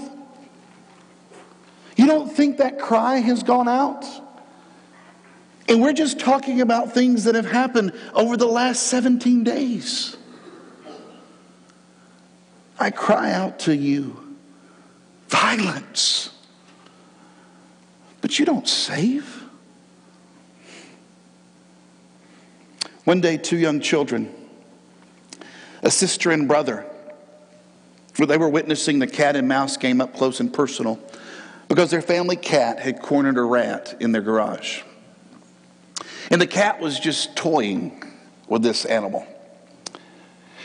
You 1.96 2.06
don't 2.06 2.32
think 2.32 2.58
that 2.58 2.78
cry 2.78 3.18
has 3.18 3.42
gone 3.42 3.68
out? 3.68 4.06
And 5.68 5.82
we're 5.82 5.94
just 5.94 6.20
talking 6.20 6.62
about 6.62 6.94
things 6.94 7.24
that 7.24 7.34
have 7.34 7.50
happened 7.50 7.94
over 8.14 8.38
the 8.38 8.46
last 8.46 8.84
17 8.84 9.44
days. 9.44 10.18
I 12.80 12.92
cry 12.92 13.32
out 13.32 13.60
to 13.60 13.76
you 13.76 14.25
violence. 15.28 16.30
But 18.22 18.40
you 18.40 18.46
don't 18.46 18.68
save. 18.68 19.44
One 23.04 23.22
day, 23.22 23.38
two 23.38 23.58
young 23.58 23.82
children, 23.82 24.34
a 25.84 25.92
sister 25.92 26.32
and 26.32 26.48
brother, 26.48 26.86
they 28.18 28.38
were 28.38 28.50
witnessing 28.50 29.00
the 29.00 29.08
cat 29.08 29.36
and 29.36 29.48
mouse 29.48 29.78
game 29.78 30.02
up 30.02 30.16
close 30.16 30.40
and 30.40 30.52
personal 30.52 31.00
because 31.68 31.92
their 31.92 32.02
family 32.02 32.36
cat 32.36 32.80
had 32.80 33.02
cornered 33.02 33.38
a 33.38 33.44
rat 33.44 33.96
in 34.00 34.12
their 34.12 34.22
garage. 34.22 34.82
And 36.32 36.42
the 36.42 36.48
cat 36.48 36.80
was 36.80 37.00
just 37.00 37.36
toying 37.36 38.04
with 38.48 38.64
this 38.64 38.86
animal. 38.86 39.28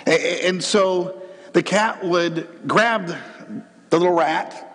And 0.07 0.63
so 0.63 1.23
the 1.53 1.63
cat 1.63 2.05
would 2.05 2.49
grab 2.67 3.15
the 3.91 3.99
little 3.99 4.15
rat, 4.15 4.67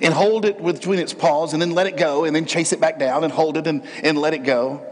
and 0.00 0.12
hold 0.12 0.44
it 0.44 0.62
between 0.62 0.98
its 0.98 1.14
paws 1.14 1.52
and 1.52 1.62
then 1.62 1.72
let 1.72 1.86
it 1.86 1.96
go 1.96 2.24
and 2.24 2.34
then 2.34 2.44
chase 2.44 2.72
it 2.72 2.80
back 2.80 2.98
down 2.98 3.22
and 3.24 3.32
hold 3.32 3.56
it 3.56 3.66
and, 3.66 3.84
and 4.02 4.18
let 4.18 4.34
it 4.34 4.42
go. 4.42 4.84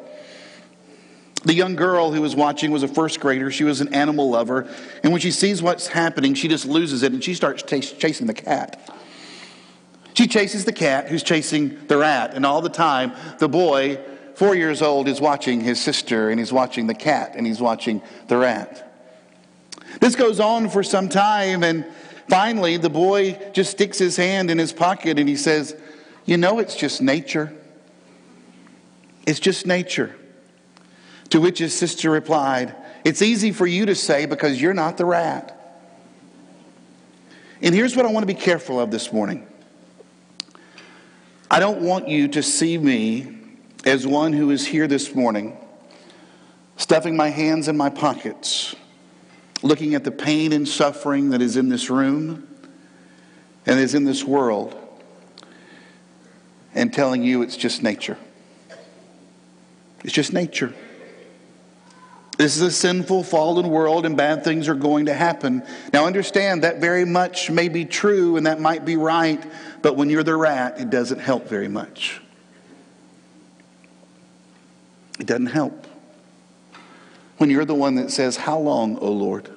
The 1.43 1.55
young 1.55 1.75
girl 1.75 2.13
who 2.13 2.21
was 2.21 2.37
watching 2.37 2.71
was 2.71 2.83
a 2.83 2.89
first 2.89 3.19
grader. 3.19 3.51
She 3.51 3.65
was 3.65 3.81
an 3.81 3.95
animal 3.95 4.31
lover. 4.31 4.69
And 5.03 5.11
when 5.11 5.21
she 5.21 5.31
sees 5.31 5.63
what's 5.63 5.87
happening, 5.87 6.35
she 6.35 6.49
just 6.49 6.67
loses 6.67 7.03
it 7.03 7.13
and 7.13 7.25
she 7.25 7.35
starts 7.35 7.63
ch- 7.63 7.99
chasing 7.99 8.27
the 8.27 8.35
cat. 8.35 8.95
She 10.15 10.27
chases 10.27 10.65
the 10.65 10.73
cat 10.73 11.09
who's 11.09 11.23
chasing 11.23 11.87
the 11.87 11.97
rat. 11.97 12.35
And 12.35 12.45
all 12.45 12.61
the 12.61 12.69
time, 12.69 13.13
the 13.39 13.49
boy, 13.49 13.99
four 14.35 14.55
years 14.55 14.83
old, 14.83 15.09
is 15.09 15.21
watching 15.21 15.61
his 15.61 15.81
sister 15.81 16.29
and 16.29 16.39
he's 16.39 16.53
watching 16.53 16.87
the 16.87 16.95
cat 16.95 17.33
and 17.35 17.47
he's 17.47 17.61
watching 17.61 18.03
the 18.29 18.37
rat. 18.37 18.87
This 19.99 20.15
goes 20.15 20.41
on 20.41 20.69
for 20.69 20.83
some 20.83 21.09
time 21.09 21.65
and 21.65 21.87
Finally, 22.29 22.77
the 22.77 22.91
boy 22.91 23.33
just 23.53 23.71
sticks 23.71 23.99
his 23.99 24.17
hand 24.17 24.51
in 24.51 24.59
his 24.59 24.73
pocket 24.73 25.19
and 25.19 25.29
he 25.29 25.37
says, 25.37 25.75
You 26.25 26.37
know, 26.37 26.59
it's 26.59 26.77
just 26.77 27.03
nature. 27.03 27.53
It's 29.27 29.41
just 29.41 29.67
nature. 29.67 30.15
To 31.31 31.41
which 31.41 31.59
his 31.59 31.77
sister 31.77 32.11
replied, 32.11 32.75
It's 33.05 33.23
easy 33.23 33.53
for 33.53 33.67
you 33.67 33.87
to 33.87 33.95
say 33.95 34.27
because 34.27 34.61
you're 34.61 34.75
not 34.75 34.97
the 34.97 35.05
rat. 35.05 35.57
And 37.63 37.75
here's 37.75 37.95
what 37.95 38.07
I 38.07 38.11
want 38.11 38.23
to 38.23 38.33
be 38.35 38.41
careful 38.41 38.81
of 38.81 38.91
this 38.91 39.13
morning 39.13 39.47
I 41.51 41.59
don't 41.59 41.81
want 41.81 42.09
you 42.09 42.29
to 42.29 42.43
see 42.43 42.79
me 42.79 43.37
as 43.85 44.07
one 44.07 44.33
who 44.33 44.51
is 44.51 44.67
here 44.67 44.87
this 44.87 45.15
morning, 45.15 45.57
stuffing 46.77 47.17
my 47.17 47.29
hands 47.29 47.67
in 47.67 47.77
my 47.77 47.91
pockets 47.91 48.77
looking 49.63 49.95
at 49.95 50.05
the 50.05 50.11
pain 50.11 50.53
and 50.53 50.67
suffering 50.67 51.31
that 51.31 51.43
is 51.43 51.57
in 51.57 51.69
this 51.69 51.91
room 51.91 52.47
and 53.67 53.79
is 53.79 53.95
in 53.95 54.05
this 54.05 54.25
world 54.25 54.77
and 56.75 56.93
telling 56.93 57.23
you 57.23 57.43
it's 57.43 57.57
just 57.57 57.83
nature. 57.83 58.17
It's 60.03 60.13
just 60.13 60.33
nature. 60.33 60.75
This 62.39 62.57
is 62.57 62.63
a 62.63 62.71
sinful, 62.71 63.25
fallen 63.25 63.69
world, 63.69 64.07
and 64.07 64.17
bad 64.17 64.45
things 64.45 64.67
are 64.67 64.75
going 64.75 65.07
to 65.07 65.15
happen. 65.15 65.63
Now, 65.93 66.07
understand 66.07 66.65
that 66.65 66.81
very 66.81 67.05
much 67.05 67.51
may 67.51 67.69
be 67.69 67.85
true 67.85 68.37
and 68.37 68.47
that 68.47 68.59
might 68.59 68.87
be 68.87 68.97
right, 68.97 69.45
but 69.83 69.95
when 69.95 70.09
you're 70.09 70.23
the 70.23 70.37
rat, 70.37 70.81
it 70.81 70.89
doesn't 70.89 71.19
help 71.19 71.49
very 71.49 71.69
much. 71.69 72.23
It 75.19 75.27
doesn't 75.27 75.49
help 75.49 75.87
when 77.41 77.49
you're 77.49 77.65
the 77.65 77.75
one 77.75 77.95
that 77.95 78.11
says, 78.11 78.37
How 78.37 78.59
long, 78.59 78.99
O 78.99 79.11
Lord, 79.11 79.49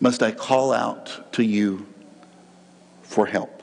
must 0.00 0.22
I 0.22 0.32
call 0.32 0.70
out 0.70 1.32
to 1.32 1.42
you 1.42 1.86
for 3.02 3.24
help? 3.24 3.62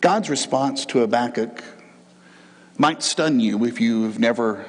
God's 0.00 0.30
response 0.30 0.86
to 0.86 1.00
Habakkuk 1.00 1.64
might 2.78 3.02
stun 3.02 3.40
you 3.40 3.64
if 3.64 3.80
you've 3.80 4.20
never 4.20 4.66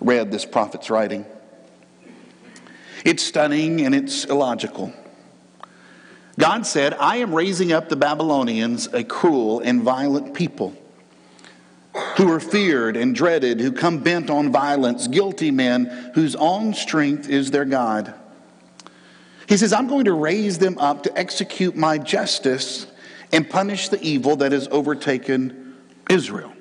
read 0.00 0.30
this 0.32 0.46
prophet's 0.46 0.88
writing. 0.88 1.26
It's 3.04 3.22
stunning 3.22 3.84
and 3.84 3.94
it's 3.94 4.24
illogical. 4.24 4.94
God 6.38 6.66
said, 6.66 6.94
I 6.94 7.16
am 7.16 7.34
raising 7.34 7.70
up 7.70 7.90
the 7.90 7.96
Babylonians, 7.96 8.86
a 8.94 9.04
cruel 9.04 9.60
and 9.60 9.82
violent 9.82 10.32
people 10.32 10.74
who 12.16 12.30
are 12.32 12.40
feared 12.40 12.96
and 12.96 13.14
dreaded, 13.14 13.60
who 13.60 13.72
come 13.72 13.98
bent 13.98 14.30
on 14.30 14.50
violence, 14.50 15.06
guilty 15.08 15.50
men 15.50 16.10
whose 16.14 16.34
own 16.36 16.74
strength 16.74 17.28
is 17.28 17.50
their 17.50 17.64
God. 17.64 18.14
He 19.48 19.56
says, 19.56 19.72
I'm 19.72 19.88
going 19.88 20.04
to 20.04 20.12
raise 20.12 20.58
them 20.58 20.78
up 20.78 21.04
to 21.04 21.18
execute 21.18 21.74
my 21.74 21.98
justice 21.98 22.86
and 23.32 23.48
punish 23.48 23.88
the 23.88 24.00
evil 24.02 24.36
that 24.36 24.52
has 24.52 24.68
overtaken 24.68 25.76
Israel. 26.10 26.52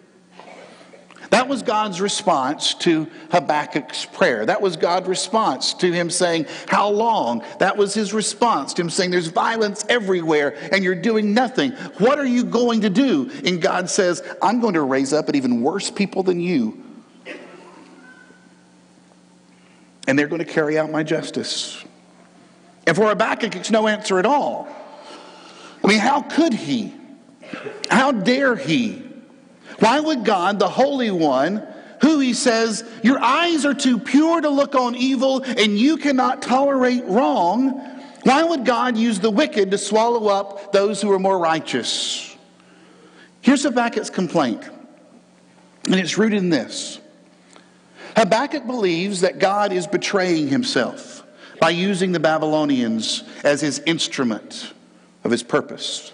That 1.29 1.47
was 1.47 1.61
God's 1.61 1.99
response 1.99 2.73
to 2.75 3.07
Habakkuk's 3.31 4.05
prayer. 4.05 4.45
That 4.45 4.61
was 4.61 4.77
God's 4.77 5.07
response 5.07 5.73
to 5.75 5.91
him 5.91 6.09
saying, 6.09 6.45
How 6.67 6.89
long? 6.89 7.43
That 7.59 7.75
was 7.75 7.93
his 7.93 8.13
response 8.13 8.73
to 8.75 8.81
him 8.81 8.89
saying, 8.89 9.11
There's 9.11 9.27
violence 9.27 9.85
everywhere 9.89 10.55
and 10.71 10.83
you're 10.83 10.95
doing 10.95 11.33
nothing. 11.33 11.71
What 11.97 12.17
are 12.19 12.25
you 12.25 12.43
going 12.43 12.81
to 12.81 12.89
do? 12.89 13.29
And 13.45 13.61
God 13.61 13.89
says, 13.89 14.23
I'm 14.41 14.61
going 14.61 14.75
to 14.75 14.81
raise 14.81 15.11
up 15.11 15.27
an 15.27 15.35
even 15.35 15.61
worse 15.61 15.91
people 15.91 16.23
than 16.23 16.39
you. 16.39 16.83
And 20.07 20.17
they're 20.17 20.27
going 20.27 20.39
to 20.39 20.45
carry 20.45 20.77
out 20.77 20.89
my 20.89 21.03
justice. 21.03 21.83
And 22.85 22.95
for 22.95 23.09
Habakkuk, 23.09 23.57
it's 23.57 23.69
no 23.69 23.89
answer 23.89 24.17
at 24.17 24.25
all. 24.25 24.69
I 25.83 25.87
mean, 25.87 25.99
how 25.99 26.21
could 26.21 26.53
he? 26.53 26.93
How 27.89 28.13
dare 28.13 28.55
he? 28.55 29.06
Why 29.79 29.99
would 29.99 30.25
God, 30.25 30.59
the 30.59 30.69
Holy 30.69 31.11
One, 31.11 31.65
who 32.01 32.19
he 32.19 32.33
says, 32.33 32.83
Your 33.03 33.19
eyes 33.19 33.65
are 33.65 33.73
too 33.73 33.99
pure 33.99 34.41
to 34.41 34.49
look 34.49 34.75
on 34.75 34.95
evil 34.95 35.43
and 35.43 35.77
you 35.77 35.97
cannot 35.97 36.41
tolerate 36.41 37.05
wrong, 37.05 37.79
why 38.23 38.43
would 38.43 38.65
God 38.65 38.97
use 38.97 39.19
the 39.19 39.31
wicked 39.31 39.71
to 39.71 39.77
swallow 39.77 40.27
up 40.27 40.71
those 40.71 41.01
who 41.01 41.11
are 41.11 41.19
more 41.19 41.39
righteous? 41.39 42.35
Here's 43.41 43.63
Habakkuk's 43.63 44.09
complaint, 44.09 44.61
and 45.85 45.95
it's 45.95 46.17
rooted 46.17 46.39
in 46.39 46.49
this 46.49 46.99
Habakkuk 48.17 48.65
believes 48.65 49.21
that 49.21 49.39
God 49.39 49.71
is 49.71 49.87
betraying 49.87 50.47
himself 50.47 51.23
by 51.61 51.69
using 51.69 52.11
the 52.11 52.19
Babylonians 52.19 53.23
as 53.43 53.61
his 53.61 53.79
instrument 53.85 54.73
of 55.23 55.31
his 55.31 55.43
purpose. 55.43 56.11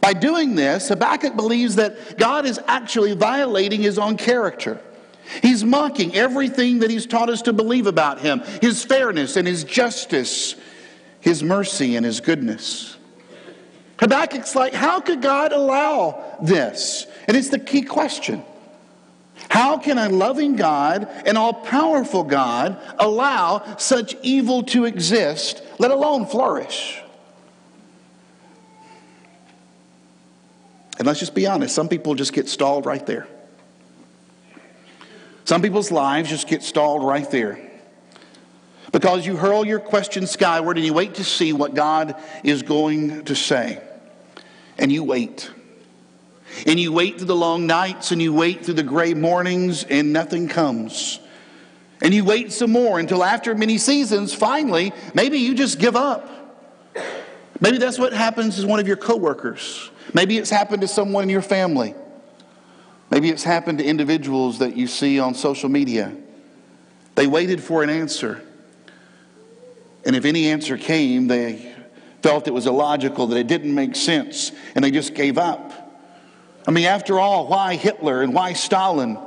By 0.00 0.14
doing 0.14 0.54
this, 0.54 0.88
Habakkuk 0.88 1.36
believes 1.36 1.76
that 1.76 2.18
God 2.18 2.46
is 2.46 2.60
actually 2.66 3.14
violating 3.14 3.82
his 3.82 3.98
own 3.98 4.16
character. 4.16 4.80
He's 5.40 5.64
mocking 5.64 6.14
everything 6.14 6.80
that 6.80 6.90
he's 6.90 7.06
taught 7.06 7.30
us 7.30 7.42
to 7.42 7.52
believe 7.52 7.86
about 7.86 8.20
him 8.20 8.42
his 8.60 8.84
fairness 8.84 9.36
and 9.36 9.46
his 9.46 9.64
justice, 9.64 10.56
his 11.20 11.42
mercy 11.42 11.96
and 11.96 12.04
his 12.04 12.20
goodness. 12.20 12.96
Habakkuk's 13.98 14.56
like, 14.56 14.74
how 14.74 15.00
could 15.00 15.22
God 15.22 15.52
allow 15.52 16.36
this? 16.42 17.06
And 17.28 17.36
it's 17.36 17.50
the 17.50 17.58
key 17.58 17.82
question. 17.82 18.42
How 19.48 19.76
can 19.78 19.98
a 19.98 20.08
loving 20.08 20.56
God, 20.56 21.08
an 21.26 21.36
all 21.36 21.52
powerful 21.52 22.24
God, 22.24 22.78
allow 22.98 23.76
such 23.76 24.16
evil 24.22 24.62
to 24.64 24.86
exist, 24.86 25.62
let 25.78 25.90
alone 25.90 26.26
flourish? 26.26 27.01
And 31.02 31.06
let's 31.08 31.18
just 31.18 31.34
be 31.34 31.48
honest, 31.48 31.74
some 31.74 31.88
people 31.88 32.14
just 32.14 32.32
get 32.32 32.48
stalled 32.48 32.86
right 32.86 33.04
there. 33.04 33.26
Some 35.44 35.60
people's 35.60 35.90
lives 35.90 36.30
just 36.30 36.46
get 36.46 36.62
stalled 36.62 37.02
right 37.02 37.28
there. 37.28 37.58
Because 38.92 39.26
you 39.26 39.34
hurl 39.34 39.66
your 39.66 39.80
question 39.80 40.28
skyward 40.28 40.76
and 40.76 40.86
you 40.86 40.94
wait 40.94 41.14
to 41.14 41.24
see 41.24 41.52
what 41.52 41.74
God 41.74 42.14
is 42.44 42.62
going 42.62 43.24
to 43.24 43.34
say. 43.34 43.82
And 44.78 44.92
you 44.92 45.02
wait. 45.02 45.50
And 46.68 46.78
you 46.78 46.92
wait 46.92 47.16
through 47.16 47.26
the 47.26 47.34
long 47.34 47.66
nights 47.66 48.12
and 48.12 48.22
you 48.22 48.32
wait 48.32 48.64
through 48.64 48.74
the 48.74 48.84
gray 48.84 49.12
mornings 49.12 49.82
and 49.82 50.12
nothing 50.12 50.46
comes. 50.46 51.18
And 52.00 52.14
you 52.14 52.24
wait 52.24 52.52
some 52.52 52.70
more 52.70 53.00
until 53.00 53.24
after 53.24 53.56
many 53.56 53.76
seasons, 53.76 54.34
finally, 54.34 54.92
maybe 55.14 55.38
you 55.38 55.56
just 55.56 55.80
give 55.80 55.96
up. 55.96 56.28
Maybe 57.60 57.78
that's 57.78 57.98
what 57.98 58.12
happens 58.12 58.60
to 58.60 58.68
one 58.68 58.78
of 58.78 58.86
your 58.86 58.96
coworkers. 58.96 59.90
Maybe 60.14 60.38
it's 60.38 60.50
happened 60.50 60.82
to 60.82 60.88
someone 60.88 61.24
in 61.24 61.30
your 61.30 61.42
family. 61.42 61.94
Maybe 63.10 63.28
it's 63.28 63.44
happened 63.44 63.78
to 63.78 63.84
individuals 63.84 64.58
that 64.60 64.76
you 64.76 64.86
see 64.86 65.18
on 65.18 65.34
social 65.34 65.68
media. 65.68 66.14
They 67.14 67.26
waited 67.26 67.62
for 67.62 67.82
an 67.82 67.90
answer. 67.90 68.42
And 70.04 70.16
if 70.16 70.24
any 70.24 70.48
answer 70.48 70.76
came, 70.78 71.28
they 71.28 71.74
felt 72.22 72.48
it 72.48 72.54
was 72.54 72.66
illogical, 72.66 73.26
that 73.28 73.36
it 73.36 73.46
didn't 73.46 73.74
make 73.74 73.96
sense, 73.96 74.52
and 74.74 74.84
they 74.84 74.90
just 74.90 75.14
gave 75.14 75.38
up. 75.38 75.72
I 76.66 76.70
mean, 76.70 76.86
after 76.86 77.18
all, 77.18 77.48
why 77.48 77.74
Hitler 77.76 78.22
and 78.22 78.32
why 78.32 78.52
Stalin? 78.52 79.18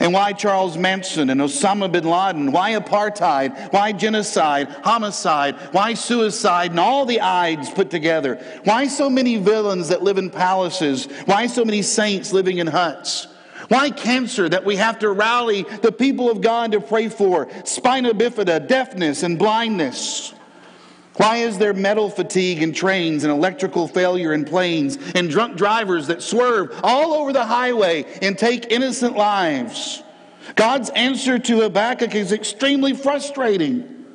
And 0.00 0.12
why 0.12 0.32
Charles 0.32 0.76
Manson 0.76 1.28
and 1.30 1.40
Osama 1.40 1.90
bin 1.90 2.04
Laden? 2.04 2.52
Why 2.52 2.72
apartheid? 2.72 3.72
Why 3.72 3.92
genocide? 3.92 4.68
Homicide? 4.84 5.56
Why 5.72 5.94
suicide? 5.94 6.70
And 6.70 6.80
all 6.80 7.04
the 7.04 7.20
Ides 7.20 7.70
put 7.70 7.90
together? 7.90 8.36
Why 8.64 8.86
so 8.86 9.10
many 9.10 9.36
villains 9.36 9.88
that 9.88 10.02
live 10.02 10.18
in 10.18 10.30
palaces? 10.30 11.06
Why 11.24 11.46
so 11.48 11.64
many 11.64 11.82
saints 11.82 12.32
living 12.32 12.58
in 12.58 12.68
huts? 12.68 13.26
Why 13.68 13.90
cancer 13.90 14.48
that 14.48 14.64
we 14.64 14.76
have 14.76 15.00
to 15.00 15.10
rally 15.10 15.62
the 15.82 15.92
people 15.92 16.30
of 16.30 16.40
God 16.40 16.72
to 16.72 16.80
pray 16.80 17.08
for? 17.08 17.48
Spina 17.64 18.14
bifida, 18.14 18.66
deafness, 18.66 19.22
and 19.24 19.38
blindness. 19.38 20.32
Why 21.18 21.38
is 21.38 21.58
there 21.58 21.74
metal 21.74 22.08
fatigue 22.08 22.62
in 22.62 22.72
trains 22.72 23.24
and 23.24 23.32
electrical 23.32 23.88
failure 23.88 24.32
in 24.32 24.44
planes 24.44 24.98
and 25.16 25.28
drunk 25.28 25.56
drivers 25.56 26.06
that 26.06 26.22
swerve 26.22 26.78
all 26.84 27.12
over 27.12 27.32
the 27.32 27.44
highway 27.44 28.04
and 28.22 28.38
take 28.38 28.70
innocent 28.70 29.16
lives? 29.16 30.02
God's 30.54 30.90
answer 30.90 31.40
to 31.40 31.62
Habakkuk 31.62 32.14
is 32.14 32.30
extremely 32.30 32.94
frustrating 32.94 34.06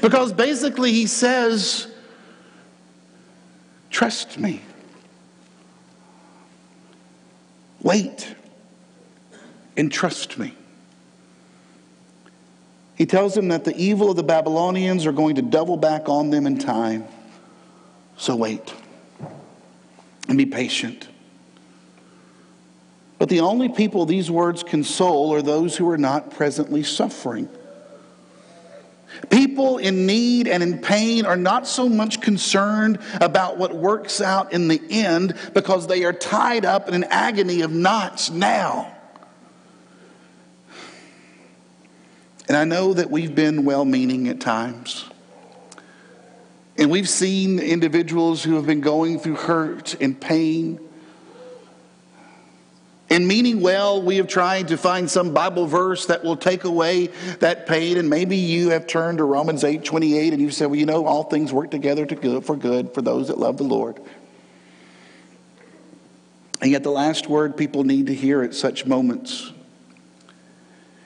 because 0.00 0.32
basically 0.32 0.92
he 0.92 1.06
says, 1.06 1.88
Trust 3.90 4.38
me. 4.38 4.62
Wait 7.82 8.34
and 9.76 9.92
trust 9.92 10.38
me. 10.38 10.54
He 12.96 13.04
tells 13.04 13.34
them 13.34 13.48
that 13.48 13.64
the 13.64 13.76
evil 13.76 14.10
of 14.10 14.16
the 14.16 14.22
Babylonians 14.22 15.04
are 15.06 15.12
going 15.12 15.36
to 15.36 15.42
double 15.42 15.76
back 15.76 16.08
on 16.08 16.30
them 16.30 16.46
in 16.46 16.58
time. 16.58 17.04
So 18.16 18.34
wait 18.34 18.74
and 20.28 20.38
be 20.38 20.46
patient. 20.46 21.06
But 23.18 23.28
the 23.28 23.40
only 23.40 23.68
people 23.68 24.06
these 24.06 24.30
words 24.30 24.62
console 24.62 25.34
are 25.34 25.42
those 25.42 25.76
who 25.76 25.88
are 25.90 25.98
not 25.98 26.30
presently 26.30 26.82
suffering. 26.82 27.48
People 29.30 29.78
in 29.78 30.06
need 30.06 30.48
and 30.48 30.62
in 30.62 30.78
pain 30.78 31.24
are 31.24 31.36
not 31.36 31.66
so 31.66 31.88
much 31.88 32.20
concerned 32.20 32.98
about 33.20 33.56
what 33.56 33.74
works 33.74 34.20
out 34.20 34.52
in 34.52 34.68
the 34.68 34.80
end 34.90 35.34
because 35.54 35.86
they 35.86 36.04
are 36.04 36.12
tied 36.12 36.64
up 36.64 36.88
in 36.88 36.94
an 36.94 37.04
agony 37.04 37.62
of 37.62 37.70
knots 37.70 38.30
now. 38.30 38.95
And 42.48 42.56
I 42.56 42.64
know 42.64 42.94
that 42.94 43.10
we've 43.10 43.34
been 43.34 43.64
well 43.64 43.84
meaning 43.84 44.28
at 44.28 44.40
times. 44.40 45.04
And 46.78 46.90
we've 46.90 47.08
seen 47.08 47.58
individuals 47.58 48.44
who 48.44 48.56
have 48.56 48.66
been 48.66 48.80
going 48.80 49.18
through 49.18 49.36
hurt 49.36 50.00
and 50.00 50.20
pain. 50.20 50.78
And 53.08 53.26
meaning 53.26 53.60
well, 53.60 54.02
we 54.02 54.16
have 54.16 54.28
tried 54.28 54.68
to 54.68 54.76
find 54.76 55.10
some 55.10 55.32
Bible 55.32 55.66
verse 55.66 56.06
that 56.06 56.22
will 56.22 56.36
take 56.36 56.64
away 56.64 57.08
that 57.38 57.66
pain. 57.66 57.98
And 57.98 58.10
maybe 58.10 58.36
you 58.36 58.70
have 58.70 58.86
turned 58.86 59.18
to 59.18 59.24
Romans 59.24 59.64
8 59.64 59.84
28 59.84 60.32
and 60.32 60.42
you've 60.42 60.54
said, 60.54 60.66
well, 60.66 60.78
you 60.78 60.86
know, 60.86 61.06
all 61.06 61.24
things 61.24 61.52
work 61.52 61.70
together 61.70 62.04
to 62.04 62.14
good, 62.14 62.44
for 62.44 62.56
good 62.56 62.94
for 62.94 63.02
those 63.02 63.28
that 63.28 63.38
love 63.38 63.56
the 63.56 63.64
Lord. 63.64 64.00
And 66.60 66.70
yet, 66.70 66.82
the 66.82 66.90
last 66.90 67.28
word 67.28 67.56
people 67.56 67.84
need 67.84 68.06
to 68.06 68.14
hear 68.14 68.42
at 68.42 68.54
such 68.54 68.86
moments 68.86 69.52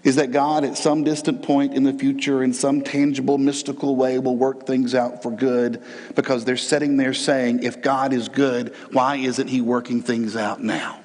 is 0.03 0.17
that 0.17 0.33
God, 0.33 0.65
at 0.65 0.79
some 0.79 1.05
distant 1.05 1.43
point 1.43 1.75
in 1.75 1.83
the 1.83 1.93
future, 1.93 2.43
in 2.43 2.55
some 2.55 2.81
tangible, 2.81 3.37
mystical 3.37 3.97
way, 3.97 4.19
will 4.19 4.37
work 4.37 4.67
things 4.67 4.95
out 4.95 5.23
for 5.23 5.31
good 5.31 5.83
because 6.15 6.45
they're 6.45 6.57
sitting 6.57 6.97
there 6.97 7.13
saying, 7.13 7.63
if 7.63 7.83
God 7.83 8.13
is 8.13 8.29
good, 8.29 8.75
why 8.93 9.17
isn't 9.17 9.49
He 9.49 9.61
working 9.61 10.01
things 10.01 10.37
out 10.37 10.63
now? 10.63 11.01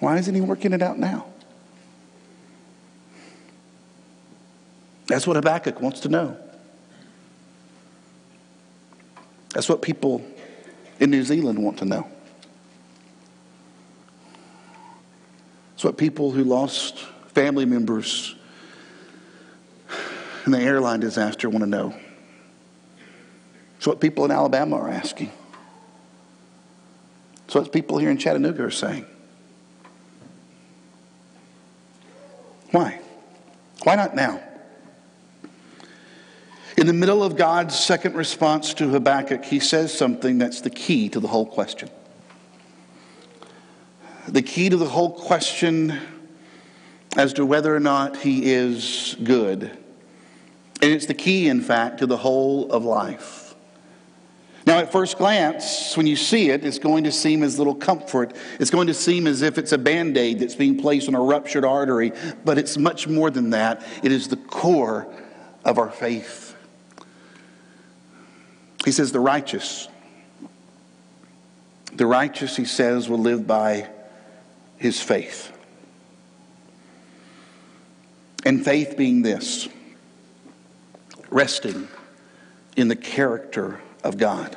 Why 0.00 0.18
isn't 0.18 0.34
He 0.34 0.40
working 0.40 0.72
it 0.72 0.82
out 0.82 0.98
now? 0.98 1.26
That's 5.06 5.26
what 5.26 5.36
Habakkuk 5.36 5.80
wants 5.80 6.00
to 6.00 6.08
know. 6.08 6.36
That's 9.54 9.68
what 9.68 9.80
people 9.80 10.24
in 11.00 11.10
New 11.10 11.22
Zealand 11.24 11.62
want 11.62 11.78
to 11.78 11.84
know. 11.84 12.08
It's 15.78 15.84
what 15.84 15.96
people 15.96 16.32
who 16.32 16.42
lost 16.42 16.98
family 17.34 17.64
members 17.64 18.34
in 20.44 20.50
the 20.50 20.58
airline 20.58 20.98
disaster 20.98 21.48
want 21.48 21.62
to 21.62 21.70
know. 21.70 21.94
It's 23.76 23.86
what 23.86 24.00
people 24.00 24.24
in 24.24 24.32
Alabama 24.32 24.74
are 24.74 24.88
asking. 24.88 25.30
It's 27.44 27.54
what 27.54 27.72
people 27.72 27.98
here 27.98 28.10
in 28.10 28.18
Chattanooga 28.18 28.64
are 28.64 28.72
saying. 28.72 29.06
Why? 32.72 32.98
Why 33.84 33.94
not 33.94 34.16
now? 34.16 34.42
In 36.76 36.88
the 36.88 36.92
middle 36.92 37.22
of 37.22 37.36
God's 37.36 37.78
second 37.78 38.16
response 38.16 38.74
to 38.74 38.88
Habakkuk, 38.88 39.44
he 39.44 39.60
says 39.60 39.96
something 39.96 40.38
that's 40.38 40.60
the 40.60 40.70
key 40.70 41.08
to 41.10 41.20
the 41.20 41.28
whole 41.28 41.46
question 41.46 41.88
the 44.32 44.42
key 44.42 44.68
to 44.68 44.76
the 44.76 44.86
whole 44.88 45.10
question 45.10 45.98
as 47.16 47.32
to 47.34 47.46
whether 47.46 47.74
or 47.74 47.80
not 47.80 48.18
he 48.18 48.52
is 48.52 49.16
good. 49.22 49.62
And 49.62 50.92
it's 50.92 51.06
the 51.06 51.14
key, 51.14 51.48
in 51.48 51.60
fact, 51.60 51.98
to 51.98 52.06
the 52.06 52.16
whole 52.16 52.70
of 52.70 52.84
life. 52.84 53.54
Now, 54.66 54.78
at 54.78 54.92
first 54.92 55.16
glance, 55.16 55.96
when 55.96 56.06
you 56.06 56.14
see 56.14 56.50
it, 56.50 56.62
it's 56.62 56.78
going 56.78 57.04
to 57.04 57.12
seem 57.12 57.42
as 57.42 57.58
little 57.58 57.74
comfort. 57.74 58.36
It's 58.60 58.70
going 58.70 58.88
to 58.88 58.94
seem 58.94 59.26
as 59.26 59.40
if 59.40 59.56
it's 59.56 59.72
a 59.72 59.78
band 59.78 60.18
aid 60.18 60.40
that's 60.40 60.54
being 60.54 60.78
placed 60.78 61.08
on 61.08 61.14
a 61.14 61.20
ruptured 61.20 61.64
artery, 61.64 62.12
but 62.44 62.58
it's 62.58 62.76
much 62.76 63.08
more 63.08 63.30
than 63.30 63.50
that. 63.50 63.82
It 64.02 64.12
is 64.12 64.28
the 64.28 64.36
core 64.36 65.08
of 65.64 65.78
our 65.78 65.90
faith. 65.90 66.54
He 68.84 68.92
says, 68.92 69.10
The 69.10 69.20
righteous, 69.20 69.88
the 71.94 72.06
righteous, 72.06 72.54
he 72.56 72.66
says, 72.66 73.08
will 73.08 73.18
live 73.18 73.46
by 73.46 73.88
his 74.78 75.00
faith. 75.00 75.52
And 78.44 78.64
faith 78.64 78.96
being 78.96 79.22
this 79.22 79.68
resting 81.30 81.88
in 82.76 82.88
the 82.88 82.96
character 82.96 83.80
of 84.02 84.16
God, 84.16 84.56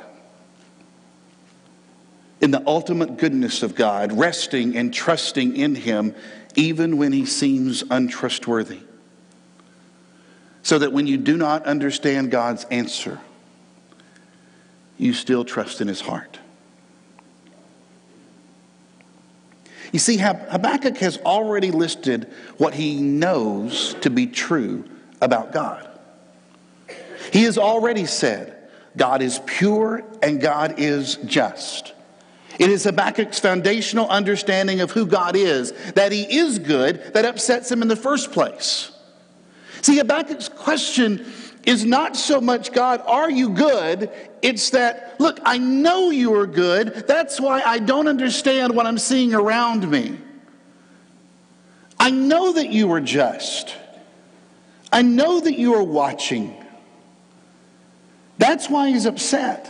in 2.40 2.50
the 2.50 2.62
ultimate 2.66 3.18
goodness 3.18 3.62
of 3.62 3.74
God, 3.74 4.12
resting 4.12 4.76
and 4.76 4.94
trusting 4.94 5.56
in 5.56 5.74
Him 5.74 6.14
even 6.54 6.96
when 6.96 7.12
He 7.12 7.26
seems 7.26 7.84
untrustworthy. 7.90 8.80
so 10.62 10.78
that 10.78 10.92
when 10.92 11.06
you 11.06 11.16
do 11.18 11.36
not 11.36 11.66
understand 11.66 12.30
God's 12.30 12.64
answer, 12.70 13.18
you 14.96 15.12
still 15.12 15.44
trust 15.44 15.80
in 15.80 15.88
his 15.88 16.00
heart. 16.00 16.38
You 19.92 19.98
see, 19.98 20.16
Habakkuk 20.16 20.96
has 20.98 21.18
already 21.18 21.70
listed 21.70 22.32
what 22.56 22.74
he 22.74 23.00
knows 23.00 23.94
to 24.00 24.10
be 24.10 24.26
true 24.26 24.84
about 25.20 25.52
God. 25.52 25.86
He 27.30 27.44
has 27.44 27.58
already 27.58 28.06
said, 28.06 28.58
God 28.96 29.22
is 29.22 29.40
pure 29.46 30.02
and 30.22 30.40
God 30.40 30.74
is 30.78 31.16
just. 31.16 31.94
It 32.58 32.70
is 32.70 32.84
Habakkuk's 32.84 33.38
foundational 33.38 34.08
understanding 34.08 34.80
of 34.80 34.90
who 34.90 35.06
God 35.06 35.36
is, 35.36 35.72
that 35.92 36.12
he 36.12 36.22
is 36.38 36.58
good, 36.58 37.14
that 37.14 37.24
upsets 37.24 37.70
him 37.70 37.82
in 37.82 37.88
the 37.88 37.96
first 37.96 38.32
place. 38.32 38.90
See, 39.82 39.98
Habakkuk's 39.98 40.48
question 40.48 41.24
is 41.64 41.84
not 41.84 42.16
so 42.16 42.40
much, 42.40 42.72
God, 42.72 43.02
are 43.06 43.30
you 43.30 43.50
good? 43.50 44.10
It's 44.42 44.70
that, 44.70 45.20
look, 45.20 45.40
I 45.44 45.58
know 45.58 46.10
you 46.10 46.34
are 46.34 46.46
good. 46.46 47.04
That's 47.06 47.40
why 47.40 47.62
I 47.64 47.78
don't 47.78 48.08
understand 48.08 48.74
what 48.74 48.86
I'm 48.86 48.98
seeing 48.98 49.34
around 49.34 49.88
me. 49.88 50.18
I 51.98 52.10
know 52.10 52.52
that 52.54 52.70
you 52.70 52.92
are 52.92 53.00
just. 53.00 53.76
I 54.92 55.02
know 55.02 55.40
that 55.40 55.56
you 55.56 55.74
are 55.74 55.84
watching. 55.84 56.56
That's 58.38 58.68
why 58.68 58.90
he's 58.90 59.06
upset. 59.06 59.68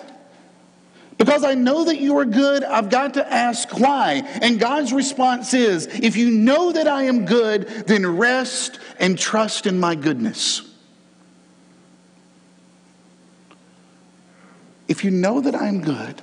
Because 1.18 1.44
I 1.44 1.54
know 1.54 1.84
that 1.84 2.00
you 2.00 2.18
are 2.18 2.24
good, 2.24 2.64
I've 2.64 2.88
got 2.88 3.14
to 3.14 3.32
ask 3.32 3.78
why. 3.78 4.22
And 4.40 4.58
God's 4.58 4.92
response 4.92 5.52
is 5.52 5.86
if 5.86 6.16
you 6.16 6.30
know 6.30 6.72
that 6.72 6.88
I 6.88 7.04
am 7.04 7.26
good, 7.26 7.68
then 7.86 8.16
rest 8.16 8.80
and 8.98 9.18
trust 9.18 9.66
in 9.66 9.78
my 9.78 9.94
goodness. 9.94 10.71
If 14.92 15.04
you 15.04 15.10
know 15.10 15.40
that 15.40 15.54
I'm 15.54 15.80
good, 15.80 16.20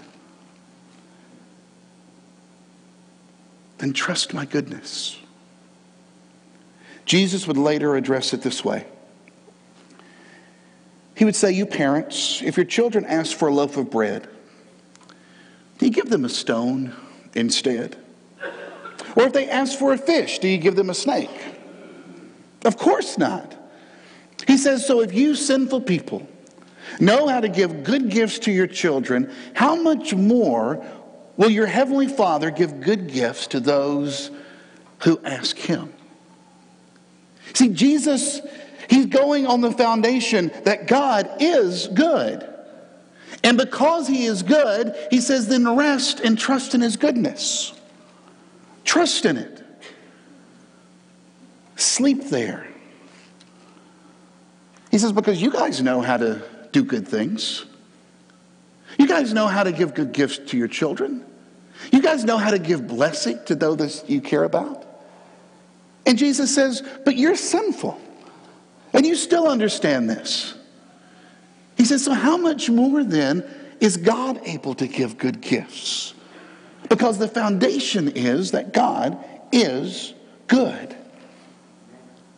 then 3.80 3.94
trust 3.94 4.32
my 4.32 4.46
goodness. 4.46 5.18
Jesus 7.04 7.48
would 7.48 7.58
later 7.58 7.96
address 7.96 8.32
it 8.32 8.44
this 8.44 8.64
way. 8.64 8.86
He 11.16 11.26
would 11.26 11.36
say, 11.36 11.52
You 11.52 11.66
parents, 11.66 12.44
if 12.44 12.58
your 12.58 12.66
children 12.68 13.06
ask 13.06 13.36
for 13.36 13.48
a 13.48 13.52
loaf 13.52 13.76
of 13.76 13.90
bread, 13.90 14.30
do 15.80 15.88
you 15.88 15.92
give 15.92 16.12
them 16.12 16.24
a 16.24 16.30
stone 16.30 16.96
instead? 17.34 17.98
Or 19.16 19.24
if 19.24 19.34
they 19.34 19.50
ask 19.50 19.80
for 19.80 19.94
a 19.94 19.98
fish, 19.98 20.38
do 20.38 20.48
you 20.48 20.60
give 20.60 20.76
them 20.76 20.92
a 20.92 20.94
snake? 20.94 21.56
Of 22.64 22.78
course 22.78 23.18
not. 23.18 23.56
He 24.46 24.58
says, 24.58 24.86
So 24.86 25.02
if 25.02 25.12
you 25.12 25.34
sinful 25.34 25.82
people, 25.82 26.28
know 27.00 27.28
how 27.28 27.40
to 27.42 27.50
give 27.50 27.84
good 27.84 28.10
gifts 28.10 28.40
to 28.40 28.52
your 28.52 28.68
children, 28.68 29.32
how 29.54 29.76
much 29.76 30.14
more 30.14 30.86
will 31.38 31.50
your 31.50 31.68
heavenly 31.68 32.08
Father 32.08 32.52
give 32.52 32.82
good 32.82 33.08
gifts 33.08 33.48
to 33.48 33.60
those 33.60 34.32
who 35.00 35.20
ask 35.24 35.58
him? 35.58 35.94
See, 37.54 37.70
Jesus, 37.70 38.42
he's 38.90 39.08
going 39.08 39.48
on 39.48 39.62
the 39.62 39.72
foundation 39.72 40.52
that 40.66 40.88
God 40.88 41.30
is 41.40 41.88
good. 41.88 42.48
And 43.44 43.58
because 43.58 44.08
he 44.08 44.26
is 44.26 44.44
good, 44.44 44.96
he 45.10 45.22
says, 45.22 45.48
then 45.48 45.78
rest 45.78 46.20
and 46.20 46.38
trust 46.38 46.76
in 46.76 46.82
his 46.82 46.98
goodness. 46.98 47.74
Trust 48.84 49.26
in 49.26 49.38
it. 49.38 49.64
Sleep 51.76 52.26
there. 52.26 52.68
He 54.92 54.98
says, 54.98 55.14
because 55.14 55.42
you 55.42 55.52
guys 55.52 55.82
know 55.82 56.02
how 56.02 56.18
to 56.18 56.42
do 56.72 56.84
good 56.84 57.08
things. 57.08 57.66
You 58.98 59.08
guys 59.08 59.34
know 59.34 59.48
how 59.48 59.64
to 59.64 59.72
give 59.72 59.94
good 59.94 60.12
gifts 60.12 60.38
to 60.38 60.58
your 60.58 60.68
children. 60.68 61.26
You 61.92 62.02
guys 62.02 62.24
know 62.24 62.38
how 62.38 62.52
to 62.52 62.60
give 62.60 62.88
blessing 62.88 63.40
to 63.46 63.56
those 63.56 64.04
you 64.08 64.22
care 64.22 64.44
about. 64.44 64.86
And 66.06 66.18
Jesus 66.18 66.54
says, 66.54 66.84
But 67.06 67.16
you're 67.16 67.36
sinful. 67.36 68.00
And 68.94 69.06
you 69.06 69.16
still 69.16 69.48
understand 69.48 70.10
this. 70.10 70.56
He 71.78 71.86
says, 71.86 72.04
So 72.04 72.14
how 72.14 72.38
much 72.38 72.70
more 72.70 73.04
then 73.04 73.44
is 73.80 73.98
God 73.98 74.42
able 74.46 74.74
to 74.76 74.88
give 74.88 75.18
good 75.18 75.40
gifts? 75.40 76.14
Because 76.90 77.18
the 77.18 77.28
foundation 77.28 78.10
is 78.10 78.52
that 78.52 78.74
God 78.74 79.24
is 79.52 80.14
good. 80.48 80.96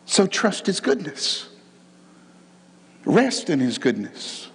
So 0.04 0.26
trust 0.26 0.66
his 0.66 0.80
goodness. 0.80 1.48
Rest 3.04 3.50
in 3.50 3.60
his 3.60 3.78
goodness. 3.78 4.48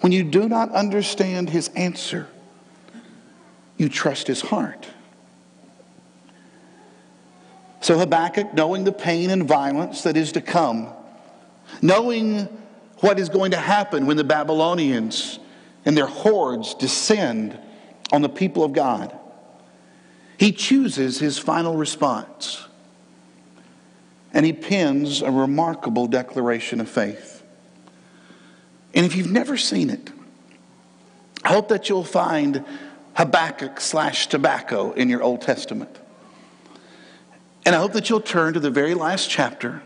When 0.00 0.12
you 0.12 0.24
do 0.24 0.48
not 0.48 0.72
understand 0.72 1.50
his 1.50 1.68
answer, 1.68 2.26
you 3.76 3.88
trust 3.88 4.26
his 4.26 4.40
heart. 4.40 4.88
So 7.80 7.98
Habakkuk, 7.98 8.52
knowing 8.54 8.84
the 8.84 8.92
pain 8.92 9.30
and 9.30 9.44
violence 9.44 10.02
that 10.02 10.16
is 10.16 10.32
to 10.32 10.40
come, 10.40 10.88
knowing 11.80 12.48
what 12.98 13.18
is 13.18 13.28
going 13.28 13.52
to 13.52 13.56
happen 13.56 14.06
when 14.06 14.16
the 14.16 14.24
Babylonians 14.24 15.38
and 15.84 15.96
their 15.96 16.06
hordes 16.06 16.74
descend 16.74 17.58
on 18.12 18.22
the 18.22 18.28
people 18.28 18.64
of 18.64 18.72
God, 18.72 19.16
he 20.36 20.52
chooses 20.52 21.18
his 21.18 21.38
final 21.38 21.76
response 21.76 22.66
and 24.32 24.46
he 24.46 24.52
pens 24.52 25.22
a 25.22 25.30
remarkable 25.30 26.06
declaration 26.06 26.80
of 26.80 26.88
faith. 26.88 27.42
And 28.94 29.06
if 29.06 29.16
you've 29.16 29.30
never 29.30 29.56
seen 29.56 29.90
it, 29.90 30.10
I 31.44 31.52
hope 31.52 31.68
that 31.68 31.88
you'll 31.88 32.04
find 32.04 32.64
Habakkuk 33.14 33.80
slash 33.80 34.28
tobacco 34.28 34.92
in 34.92 35.08
your 35.08 35.22
Old 35.22 35.42
Testament. 35.42 35.98
And 37.64 37.74
I 37.74 37.78
hope 37.78 37.92
that 37.92 38.08
you'll 38.08 38.20
turn 38.20 38.54
to 38.54 38.60
the 38.60 38.70
very 38.70 38.94
last 38.94 39.28
chapter 39.28 39.82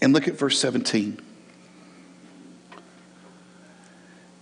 and 0.00 0.12
look 0.12 0.28
at 0.28 0.38
verse 0.38 0.58
17. 0.58 1.20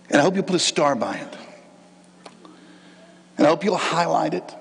And 0.09 0.21
I 0.21 0.23
hope 0.23 0.35
you'll 0.35 0.43
put 0.43 0.55
a 0.55 0.59
star 0.59 0.95
by 0.95 1.15
it. 1.15 1.37
And 3.37 3.47
I 3.47 3.49
hope 3.49 3.63
you'll 3.63 3.77
highlight 3.77 4.33
it. 4.33 4.55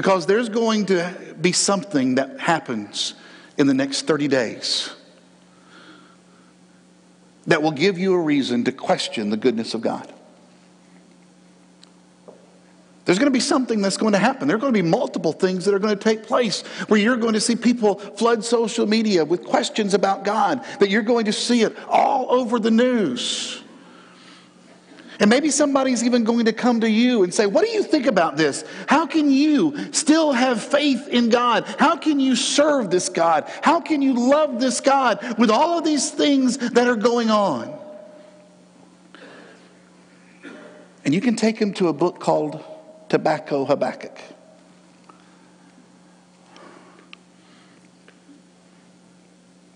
Because 0.00 0.24
there's 0.24 0.48
going 0.48 0.86
to 0.86 1.14
be 1.42 1.52
something 1.52 2.14
that 2.14 2.40
happens 2.40 3.12
in 3.58 3.66
the 3.66 3.74
next 3.74 4.06
30 4.06 4.28
days 4.28 4.94
that 7.46 7.62
will 7.62 7.70
give 7.70 7.98
you 7.98 8.14
a 8.14 8.18
reason 8.18 8.64
to 8.64 8.72
question 8.72 9.28
the 9.28 9.36
goodness 9.36 9.74
of 9.74 9.82
God. 9.82 10.10
There's 13.04 13.18
going 13.18 13.26
to 13.26 13.30
be 13.30 13.40
something 13.40 13.82
that's 13.82 13.98
going 13.98 14.14
to 14.14 14.18
happen. 14.18 14.48
There 14.48 14.56
are 14.56 14.60
going 14.60 14.72
to 14.72 14.82
be 14.82 14.88
multiple 14.88 15.34
things 15.34 15.66
that 15.66 15.74
are 15.74 15.78
going 15.78 15.94
to 15.94 16.02
take 16.02 16.22
place 16.22 16.62
where 16.88 16.98
you're 16.98 17.18
going 17.18 17.34
to 17.34 17.40
see 17.40 17.54
people 17.54 17.96
flood 17.96 18.42
social 18.42 18.86
media 18.86 19.26
with 19.26 19.44
questions 19.44 19.92
about 19.92 20.24
God, 20.24 20.64
that 20.78 20.88
you're 20.88 21.02
going 21.02 21.26
to 21.26 21.32
see 21.34 21.60
it 21.60 21.76
all 21.90 22.32
over 22.32 22.58
the 22.58 22.70
news. 22.70 23.59
And 25.20 25.28
maybe 25.28 25.50
somebody's 25.50 26.02
even 26.02 26.24
going 26.24 26.46
to 26.46 26.52
come 26.54 26.80
to 26.80 26.88
you 26.88 27.22
and 27.22 27.32
say, 27.32 27.44
What 27.44 27.62
do 27.62 27.70
you 27.70 27.82
think 27.82 28.06
about 28.06 28.38
this? 28.38 28.64
How 28.86 29.06
can 29.06 29.30
you 29.30 29.92
still 29.92 30.32
have 30.32 30.62
faith 30.62 31.08
in 31.08 31.28
God? 31.28 31.66
How 31.78 31.96
can 31.96 32.18
you 32.18 32.34
serve 32.34 32.90
this 32.90 33.10
God? 33.10 33.44
How 33.60 33.80
can 33.80 34.00
you 34.00 34.14
love 34.14 34.60
this 34.60 34.80
God 34.80 35.38
with 35.38 35.50
all 35.50 35.78
of 35.78 35.84
these 35.84 36.10
things 36.10 36.56
that 36.56 36.88
are 36.88 36.96
going 36.96 37.28
on? 37.28 37.78
And 41.04 41.14
you 41.14 41.20
can 41.20 41.36
take 41.36 41.58
them 41.58 41.74
to 41.74 41.88
a 41.88 41.92
book 41.92 42.18
called 42.18 42.64
Tobacco 43.10 43.66
Habakkuk. 43.66 44.18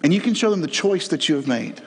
And 0.03 0.13
you 0.13 0.23
can 0.23 0.33
show 0.33 0.51
them 0.51 0.63
the 0.63 0.69
choice 0.69 1.09
that 1.09 1.29
you 1.29 1.35
have 1.37 1.47
made 1.47 1.83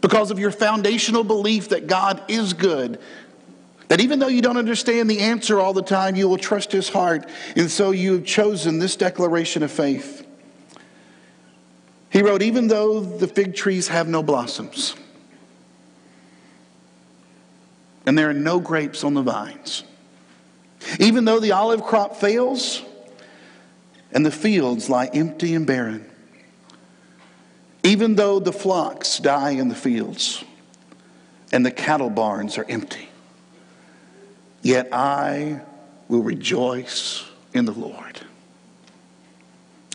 because 0.00 0.30
of 0.30 0.38
your 0.38 0.50
foundational 0.50 1.24
belief 1.24 1.70
that 1.70 1.86
God 1.86 2.22
is 2.28 2.52
good. 2.52 3.00
That 3.88 4.00
even 4.00 4.18
though 4.18 4.28
you 4.28 4.42
don't 4.42 4.58
understand 4.58 5.08
the 5.08 5.20
answer 5.20 5.58
all 5.58 5.72
the 5.72 5.82
time, 5.82 6.14
you 6.14 6.28
will 6.28 6.36
trust 6.36 6.72
his 6.72 6.88
heart. 6.88 7.28
And 7.56 7.70
so 7.70 7.90
you 7.90 8.12
have 8.12 8.24
chosen 8.24 8.78
this 8.78 8.96
declaration 8.96 9.62
of 9.62 9.72
faith. 9.72 10.26
He 12.10 12.22
wrote, 12.22 12.42
Even 12.42 12.68
though 12.68 13.00
the 13.00 13.26
fig 13.26 13.54
trees 13.54 13.88
have 13.88 14.08
no 14.08 14.22
blossoms, 14.22 14.94
and 18.06 18.16
there 18.16 18.30
are 18.30 18.34
no 18.34 18.60
grapes 18.60 19.04
on 19.04 19.14
the 19.14 19.22
vines, 19.22 19.84
even 21.00 21.24
though 21.24 21.40
the 21.40 21.52
olive 21.52 21.82
crop 21.82 22.16
fails, 22.16 22.82
and 24.12 24.24
the 24.24 24.30
fields 24.30 24.88
lie 24.88 25.10
empty 25.12 25.54
and 25.54 25.66
barren, 25.66 26.08
even 27.88 28.16
though 28.16 28.38
the 28.38 28.52
flocks 28.52 29.18
die 29.18 29.52
in 29.52 29.68
the 29.68 29.74
fields 29.74 30.44
and 31.50 31.64
the 31.64 31.70
cattle 31.70 32.10
barns 32.10 32.58
are 32.58 32.66
empty, 32.68 33.08
yet 34.60 34.90
I 34.92 35.62
will 36.06 36.22
rejoice 36.22 37.24
in 37.54 37.64
the 37.64 37.72
Lord. 37.72 38.20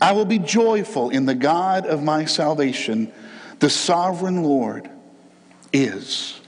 I 0.02 0.10
will 0.10 0.24
be 0.24 0.40
joyful 0.40 1.10
in 1.10 1.24
the 1.24 1.36
God 1.36 1.86
of 1.86 2.02
my 2.02 2.24
salvation. 2.24 3.12
The 3.60 3.70
sovereign 3.70 4.42
Lord 4.42 4.90
is 5.72 6.40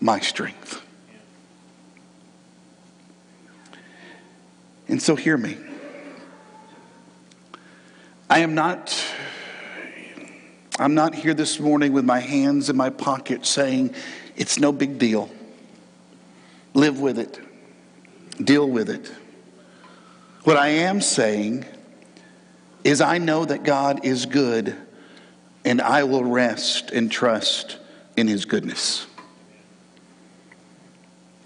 my 0.00 0.18
strength. 0.18 0.82
And 4.88 5.00
so, 5.00 5.14
hear 5.14 5.36
me. 5.36 5.56
I 8.28 8.40
am 8.40 8.56
not. 8.56 8.92
I'm 10.78 10.94
not 10.94 11.14
here 11.14 11.32
this 11.32 11.58
morning 11.58 11.92
with 11.92 12.04
my 12.04 12.20
hands 12.20 12.68
in 12.68 12.76
my 12.76 12.90
pocket 12.90 13.46
saying, 13.46 13.94
it's 14.36 14.58
no 14.58 14.72
big 14.72 14.98
deal. 14.98 15.30
Live 16.74 17.00
with 17.00 17.18
it. 17.18 17.40
Deal 18.44 18.68
with 18.68 18.90
it. 18.90 19.10
What 20.44 20.56
I 20.56 20.68
am 20.68 21.00
saying 21.00 21.64
is, 22.84 23.00
I 23.00 23.18
know 23.18 23.44
that 23.44 23.64
God 23.64 24.04
is 24.04 24.26
good, 24.26 24.76
and 25.64 25.80
I 25.80 26.04
will 26.04 26.24
rest 26.24 26.90
and 26.90 27.10
trust 27.10 27.78
in 28.16 28.28
His 28.28 28.44
goodness. 28.44 29.06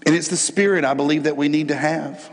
And 0.05 0.15
it's 0.15 0.27
the 0.27 0.37
spirit 0.37 0.85
I 0.85 0.93
believe 0.93 1.23
that 1.23 1.37
we 1.37 1.47
need 1.47 1.69
to 1.69 1.75
have. 1.75 2.30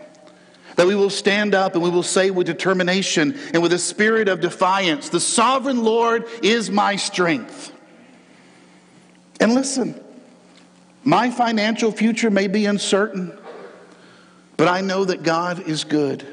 That 0.79 0.87
we 0.87 0.95
will 0.95 1.11
stand 1.11 1.57
up 1.57 1.75
and 1.75 1.83
we 1.83 1.91
will 1.91 2.05
say 2.05 2.31
with 2.31 2.47
determination 2.47 3.37
and 3.53 3.65
with 3.65 3.73
a 3.73 3.81
spirit 3.81 4.29
of 4.29 4.41
defiance, 4.41 5.09
The 5.09 5.19
sovereign 5.19 5.83
Lord 5.83 6.25
is 6.41 6.71
my 6.71 6.95
strength. 6.95 7.73
And 9.41 9.55
listen, 9.55 10.01
my 11.03 11.33
financial 11.33 11.91
future 11.91 12.31
may 12.31 12.47
be 12.47 12.67
uncertain, 12.67 13.37
but 14.57 14.69
I 14.69 14.81
know 14.81 15.05
that 15.05 15.25
God 15.25 15.69
is 15.69 15.83
good. 15.83 16.25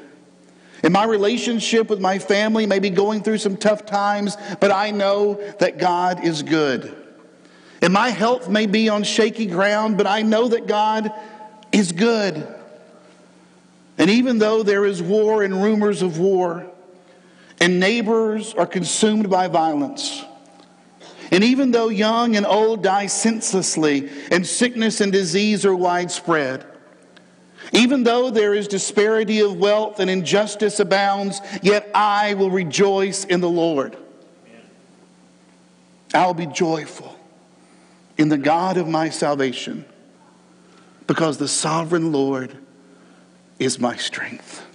And 0.83 0.93
my 0.93 1.05
relationship 1.05 1.89
with 1.89 1.99
my 1.99 2.19
family 2.19 2.67
may 2.67 2.77
be 2.77 2.91
going 2.91 3.23
through 3.23 3.39
some 3.39 3.57
tough 3.57 3.87
times, 3.87 4.37
but 4.59 4.69
I 4.69 4.91
know 4.91 5.41
that 5.57 5.79
God 5.79 6.23
is 6.23 6.43
good. 6.43 6.95
And 7.81 7.91
my 7.91 8.09
health 8.09 8.47
may 8.47 8.67
be 8.67 8.89
on 8.89 9.01
shaky 9.05 9.47
ground, 9.47 9.97
but 9.97 10.05
I 10.05 10.21
know 10.21 10.49
that 10.49 10.67
God 10.67 11.11
is 11.71 11.91
good. 11.91 12.47
And 13.97 14.09
even 14.09 14.39
though 14.39 14.63
there 14.63 14.85
is 14.85 15.01
war 15.01 15.43
and 15.43 15.61
rumors 15.61 16.01
of 16.01 16.19
war, 16.19 16.65
and 17.59 17.79
neighbors 17.79 18.53
are 18.53 18.65
consumed 18.65 19.29
by 19.29 19.47
violence, 19.47 20.23
and 21.31 21.43
even 21.43 21.71
though 21.71 21.89
young 21.89 22.35
and 22.35 22.45
old 22.45 22.83
die 22.83 23.07
senselessly, 23.07 24.09
and 24.31 24.45
sickness 24.45 25.01
and 25.01 25.11
disease 25.11 25.65
are 25.65 25.75
widespread, 25.75 26.65
even 27.71 28.03
though 28.03 28.29
there 28.29 28.53
is 28.53 28.67
disparity 28.67 29.39
of 29.39 29.57
wealth 29.57 29.99
and 29.99 30.09
injustice 30.09 30.79
abounds, 30.79 31.41
yet 31.63 31.89
I 31.95 32.35
will 32.35 32.51
rejoice 32.51 33.25
in 33.25 33.41
the 33.41 33.49
Lord. 33.49 33.97
I'll 36.13 36.33
be 36.33 36.45
joyful 36.45 37.17
in 38.17 38.29
the 38.29 38.37
God 38.37 38.77
of 38.77 38.87
my 38.87 39.09
salvation 39.09 39.85
because 41.07 41.37
the 41.37 41.47
sovereign 41.47 42.11
Lord 42.11 42.55
is 43.59 43.79
my 43.79 43.95
strength. 43.95 44.65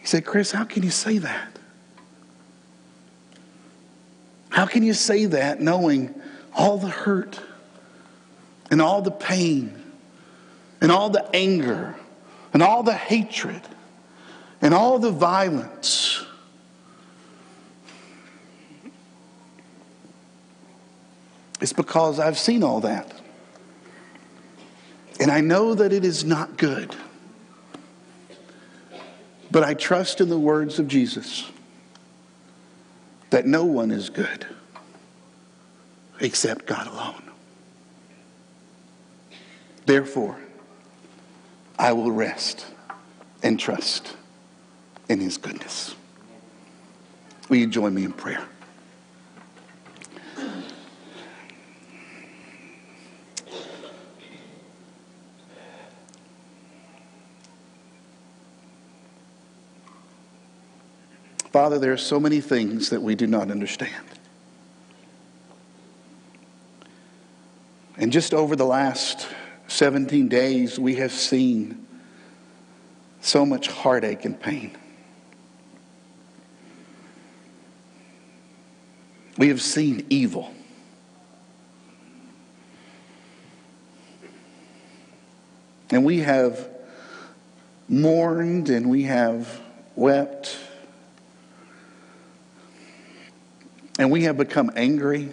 He 0.00 0.06
said, 0.06 0.24
Chris, 0.24 0.52
how 0.52 0.64
can 0.64 0.82
you 0.82 0.90
say 0.90 1.18
that? 1.18 1.58
How 4.50 4.66
can 4.66 4.82
you 4.82 4.94
say 4.94 5.26
that 5.26 5.60
knowing 5.60 6.14
all 6.54 6.78
the 6.78 6.88
hurt 6.88 7.40
and 8.70 8.80
all 8.80 9.02
the 9.02 9.10
pain 9.10 9.74
and 10.80 10.90
all 10.90 11.10
the 11.10 11.28
anger 11.34 11.94
and 12.52 12.62
all 12.62 12.82
the 12.82 12.94
hatred 12.94 13.62
and 14.60 14.74
all 14.74 14.98
the 14.98 15.10
violence? 15.10 16.24
It's 21.60 21.72
because 21.72 22.20
I've 22.20 22.38
seen 22.38 22.62
all 22.62 22.80
that. 22.80 23.12
And 25.20 25.30
I 25.30 25.40
know 25.40 25.74
that 25.74 25.92
it 25.92 26.04
is 26.04 26.24
not 26.24 26.56
good. 26.56 26.94
But 29.50 29.64
I 29.64 29.74
trust 29.74 30.20
in 30.20 30.28
the 30.28 30.38
words 30.38 30.78
of 30.78 30.88
Jesus 30.88 31.50
that 33.30 33.46
no 33.46 33.64
one 33.64 33.90
is 33.90 34.10
good 34.10 34.46
except 36.20 36.66
God 36.66 36.86
alone. 36.86 37.22
Therefore, 39.86 40.38
I 41.78 41.92
will 41.92 42.10
rest 42.10 42.66
and 43.42 43.58
trust 43.58 44.16
in 45.08 45.20
his 45.20 45.38
goodness. 45.38 45.94
Will 47.48 47.56
you 47.56 47.66
join 47.66 47.94
me 47.94 48.04
in 48.04 48.12
prayer? 48.12 48.44
Father, 61.52 61.78
there 61.78 61.92
are 61.92 61.96
so 61.96 62.20
many 62.20 62.40
things 62.40 62.90
that 62.90 63.02
we 63.02 63.14
do 63.14 63.26
not 63.26 63.50
understand. 63.50 64.04
And 67.96 68.12
just 68.12 68.34
over 68.34 68.54
the 68.54 68.66
last 68.66 69.26
17 69.66 70.28
days, 70.28 70.78
we 70.78 70.96
have 70.96 71.12
seen 71.12 71.86
so 73.20 73.44
much 73.44 73.68
heartache 73.68 74.24
and 74.24 74.38
pain. 74.38 74.76
We 79.36 79.48
have 79.48 79.62
seen 79.62 80.06
evil. 80.10 80.52
And 85.90 86.04
we 86.04 86.18
have 86.20 86.68
mourned 87.88 88.68
and 88.68 88.90
we 88.90 89.04
have 89.04 89.60
wept 89.96 90.56
and 93.98 94.12
we 94.12 94.22
have 94.22 94.36
become 94.36 94.70
angry. 94.76 95.28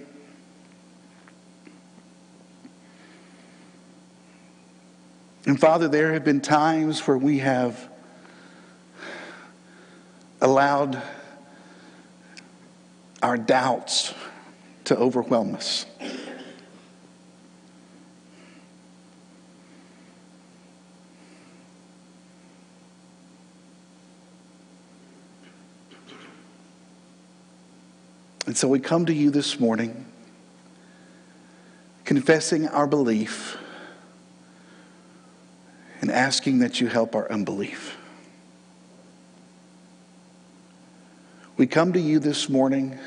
And 5.46 5.60
Father, 5.60 5.88
there 5.88 6.14
have 6.14 6.26
been 6.26 6.42
times 6.42 7.08
where 7.08 7.18
we 7.18 7.38
have 7.40 7.88
allowed 10.42 11.02
our 13.22 13.38
doubts 13.38 14.14
to 14.86 14.98
overwhelm 14.98 15.56
us. 15.56 15.86
And 28.56 28.60
so 28.62 28.70
we 28.70 28.80
come 28.80 29.08
to 29.08 29.14
you 29.14 29.32
this 29.32 29.60
morning 29.60 30.06
confessing 32.06 32.70
our 32.70 32.88
belief 32.88 33.58
and 36.00 36.10
asking 36.10 36.60
that 36.60 36.80
you 36.80 36.88
help 36.88 37.16
our 37.16 37.30
unbelief. 37.30 37.98
We 41.58 41.68
come 41.68 41.92
to 41.92 42.00
you 42.00 42.20
this 42.20 42.48
morning 42.48 42.98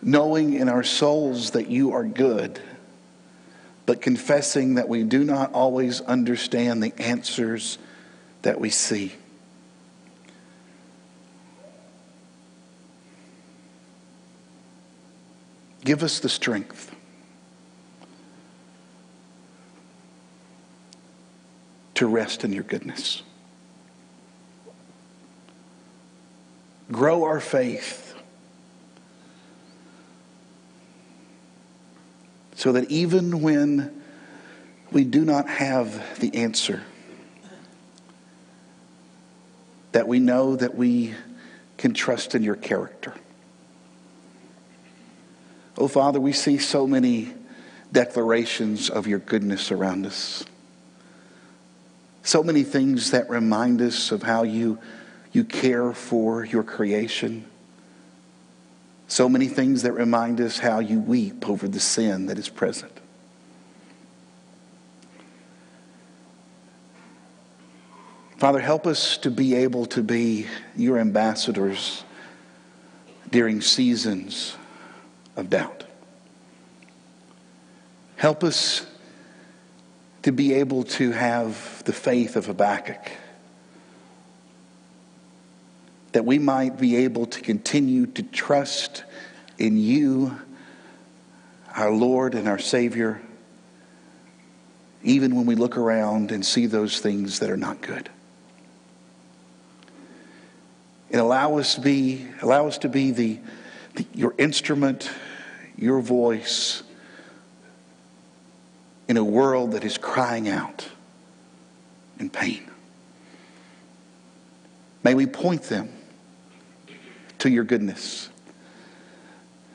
knowing 0.00 0.54
in 0.54 0.68
our 0.68 0.84
souls 0.84 1.50
that 1.50 1.66
you 1.66 1.90
are 1.90 2.04
good, 2.04 2.60
but 3.84 4.00
confessing 4.00 4.76
that 4.76 4.88
we 4.88 5.02
do 5.02 5.24
not 5.24 5.52
always 5.54 6.00
understand 6.02 6.84
the 6.84 6.92
answers 7.00 7.78
that 8.42 8.60
we 8.60 8.70
see. 8.70 9.12
Give 15.84 16.02
us 16.02 16.20
the 16.20 16.28
strength 16.28 16.94
to 21.94 22.06
rest 22.06 22.44
in 22.44 22.52
your 22.52 22.62
goodness. 22.62 23.22
Grow 26.90 27.24
our 27.24 27.40
faith 27.40 28.14
so 32.54 32.72
that 32.72 32.90
even 32.90 33.40
when 33.40 34.02
we 34.92 35.04
do 35.04 35.24
not 35.24 35.48
have 35.48 36.20
the 36.20 36.36
answer, 36.36 36.82
that 39.90 40.06
we 40.06 40.20
know 40.20 40.54
that 40.54 40.76
we 40.76 41.14
can 41.76 41.92
trust 41.92 42.34
in 42.34 42.42
your 42.42 42.56
character. 42.56 43.14
Oh, 45.78 45.88
Father, 45.88 46.20
we 46.20 46.32
see 46.32 46.58
so 46.58 46.86
many 46.86 47.32
declarations 47.90 48.90
of 48.90 49.06
your 49.06 49.18
goodness 49.18 49.72
around 49.72 50.06
us. 50.06 50.44
So 52.22 52.42
many 52.42 52.62
things 52.62 53.10
that 53.10 53.28
remind 53.28 53.80
us 53.82 54.12
of 54.12 54.22
how 54.22 54.42
you, 54.42 54.78
you 55.32 55.44
care 55.44 55.92
for 55.92 56.44
your 56.44 56.62
creation. 56.62 57.46
So 59.08 59.28
many 59.28 59.48
things 59.48 59.82
that 59.82 59.92
remind 59.92 60.40
us 60.40 60.58
how 60.58 60.78
you 60.78 61.00
weep 61.00 61.48
over 61.48 61.66
the 61.66 61.80
sin 61.80 62.26
that 62.26 62.38
is 62.38 62.48
present. 62.48 62.92
Father, 68.38 68.60
help 68.60 68.86
us 68.86 69.18
to 69.18 69.30
be 69.30 69.54
able 69.54 69.86
to 69.86 70.02
be 70.02 70.46
your 70.76 70.98
ambassadors 70.98 72.04
during 73.30 73.60
seasons 73.60 74.56
of 75.36 75.50
doubt. 75.50 75.84
Help 78.16 78.44
us 78.44 78.86
to 80.22 80.32
be 80.32 80.54
able 80.54 80.84
to 80.84 81.10
have 81.10 81.82
the 81.84 81.92
faith 81.92 82.36
of 82.36 82.46
Habakkuk, 82.46 83.10
that 86.12 86.24
we 86.24 86.38
might 86.38 86.78
be 86.78 86.96
able 86.96 87.26
to 87.26 87.40
continue 87.40 88.06
to 88.06 88.22
trust 88.22 89.04
in 89.58 89.76
you, 89.76 90.36
our 91.74 91.90
Lord 91.90 92.34
and 92.34 92.46
our 92.46 92.58
Savior, 92.58 93.20
even 95.02 95.34
when 95.34 95.46
we 95.46 95.56
look 95.56 95.76
around 95.76 96.30
and 96.30 96.46
see 96.46 96.66
those 96.66 97.00
things 97.00 97.40
that 97.40 97.50
are 97.50 97.56
not 97.56 97.80
good 97.80 98.08
and 101.12 101.20
allow 101.20 101.58
us 101.58 101.74
to 101.74 101.80
be, 101.80 102.26
allow 102.40 102.66
us 102.66 102.78
to 102.78 102.88
be 102.88 103.10
the, 103.10 103.38
your 104.14 104.34
instrument, 104.38 105.10
your 105.76 106.00
voice 106.00 106.82
in 109.08 109.16
a 109.16 109.24
world 109.24 109.72
that 109.72 109.84
is 109.84 109.98
crying 109.98 110.48
out 110.48 110.88
in 112.18 112.30
pain. 112.30 112.70
May 115.04 115.14
we 115.14 115.26
point 115.26 115.64
them 115.64 115.90
to 117.38 117.50
your 117.50 117.64
goodness. 117.64 118.28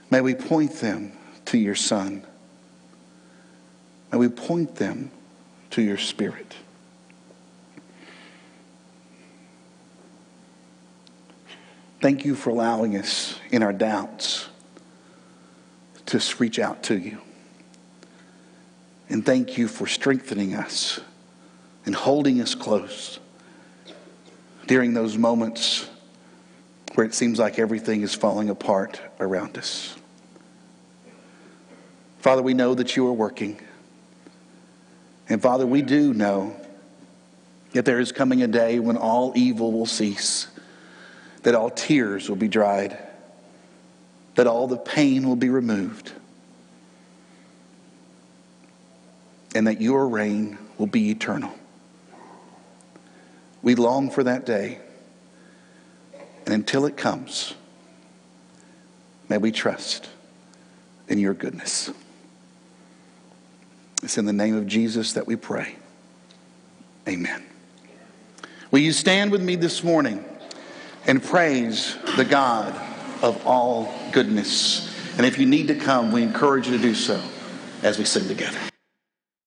May 0.10 0.22
we 0.22 0.34
point 0.34 0.74
them 0.76 1.12
to 1.46 1.58
your 1.58 1.76
Son. 1.76 2.26
May 4.12 4.18
we 4.18 4.30
point 4.30 4.76
them 4.76 5.12
to 5.72 5.82
your 5.82 5.98
Spirit. 5.98 6.56
Thank 12.00 12.26
you 12.26 12.36
for 12.36 12.52
allowing 12.52 12.96
us 12.96 13.40
in 13.50 13.64
our 13.64 13.74
doubts 13.74 14.48
to 16.08 16.22
reach 16.38 16.60
out 16.60 16.84
to 16.84 16.98
you. 16.98 17.18
And 19.10 19.26
thank 19.26 19.58
you 19.58 19.68
for 19.68 19.88
strengthening 19.88 20.54
us 20.54 21.00
and 21.86 21.96
holding 21.96 22.40
us 22.42 22.54
close 22.54 23.20
during 24.68 24.94
those 24.94 25.18
moments 25.18 25.90
where 26.96 27.06
it 27.06 27.14
seems 27.14 27.40
like 27.40 27.58
everything 27.58 28.02
is 28.02 28.14
falling 28.14 28.50
apart 28.50 29.02
around 29.20 29.58
us. 29.58 29.96
Father, 32.20 32.42
we 32.42 32.54
know 32.54 32.76
that 32.76 32.96
you 32.96 33.08
are 33.08 33.14
working. 33.14 33.60
And 35.30 35.42
Father, 35.42 35.66
we 35.66 35.82
do 35.82 36.14
know 36.14 36.56
that 37.72 37.86
there 37.86 38.00
is 38.00 38.12
coming 38.12 38.44
a 38.44 38.48
day 38.48 38.80
when 38.80 38.98
all 38.98 39.34
evil 39.36 39.72
will 39.72 39.86
cease 39.86 40.48
that 41.48 41.56
all 41.56 41.70
tears 41.70 42.28
will 42.28 42.36
be 42.36 42.50
dried, 42.50 42.98
that 44.36 44.48
all 44.48 44.68
the 44.68 44.76
pain 44.76 45.26
will 45.26 45.38
be 45.38 45.48
removed, 45.48 46.12
and 49.56 49.66
that 49.66 49.80
your 49.80 50.10
reign 50.10 50.58
will 50.78 50.88
be 50.88 51.10
eternal. 51.10 51.54
We 53.62 53.76
long 53.76 54.10
for 54.10 54.26
that 54.26 54.46
day. 54.46 54.80
And 56.44 56.54
until 56.54 56.86
it 56.86 56.98
comes, 56.98 57.54
may 59.30 59.38
we 59.38 59.54
trust 59.54 60.10
in 61.08 61.18
your 61.18 61.34
goodness. 61.34 61.90
It's 64.04 64.18
in 64.18 64.26
the 64.26 64.34
name 64.34 64.58
of 64.58 64.68
Jesus 64.68 65.14
that 65.14 65.26
we 65.26 65.38
pray. 65.38 65.78
Amen. 67.08 67.42
Will 68.70 68.80
you 68.80 68.92
stand 68.92 69.32
with 69.32 69.42
me 69.42 69.56
this 69.56 69.82
morning? 69.82 70.26
And 71.08 71.24
praise 71.24 71.98
the 72.16 72.26
God 72.26 72.76
of 73.24 73.46
all 73.48 73.94
goodness. 74.12 74.94
And 75.18 75.26
if 75.26 75.40
you 75.40 75.46
need 75.46 75.70
to 75.70 75.76
come, 75.76 76.12
we 76.12 76.22
encourage 76.22 76.68
you 76.68 76.78
to 76.78 76.84
do 76.84 76.94
so 76.94 77.22
as 77.82 77.98
we 77.98 78.06
sing 78.06 78.28
together. 78.28 78.60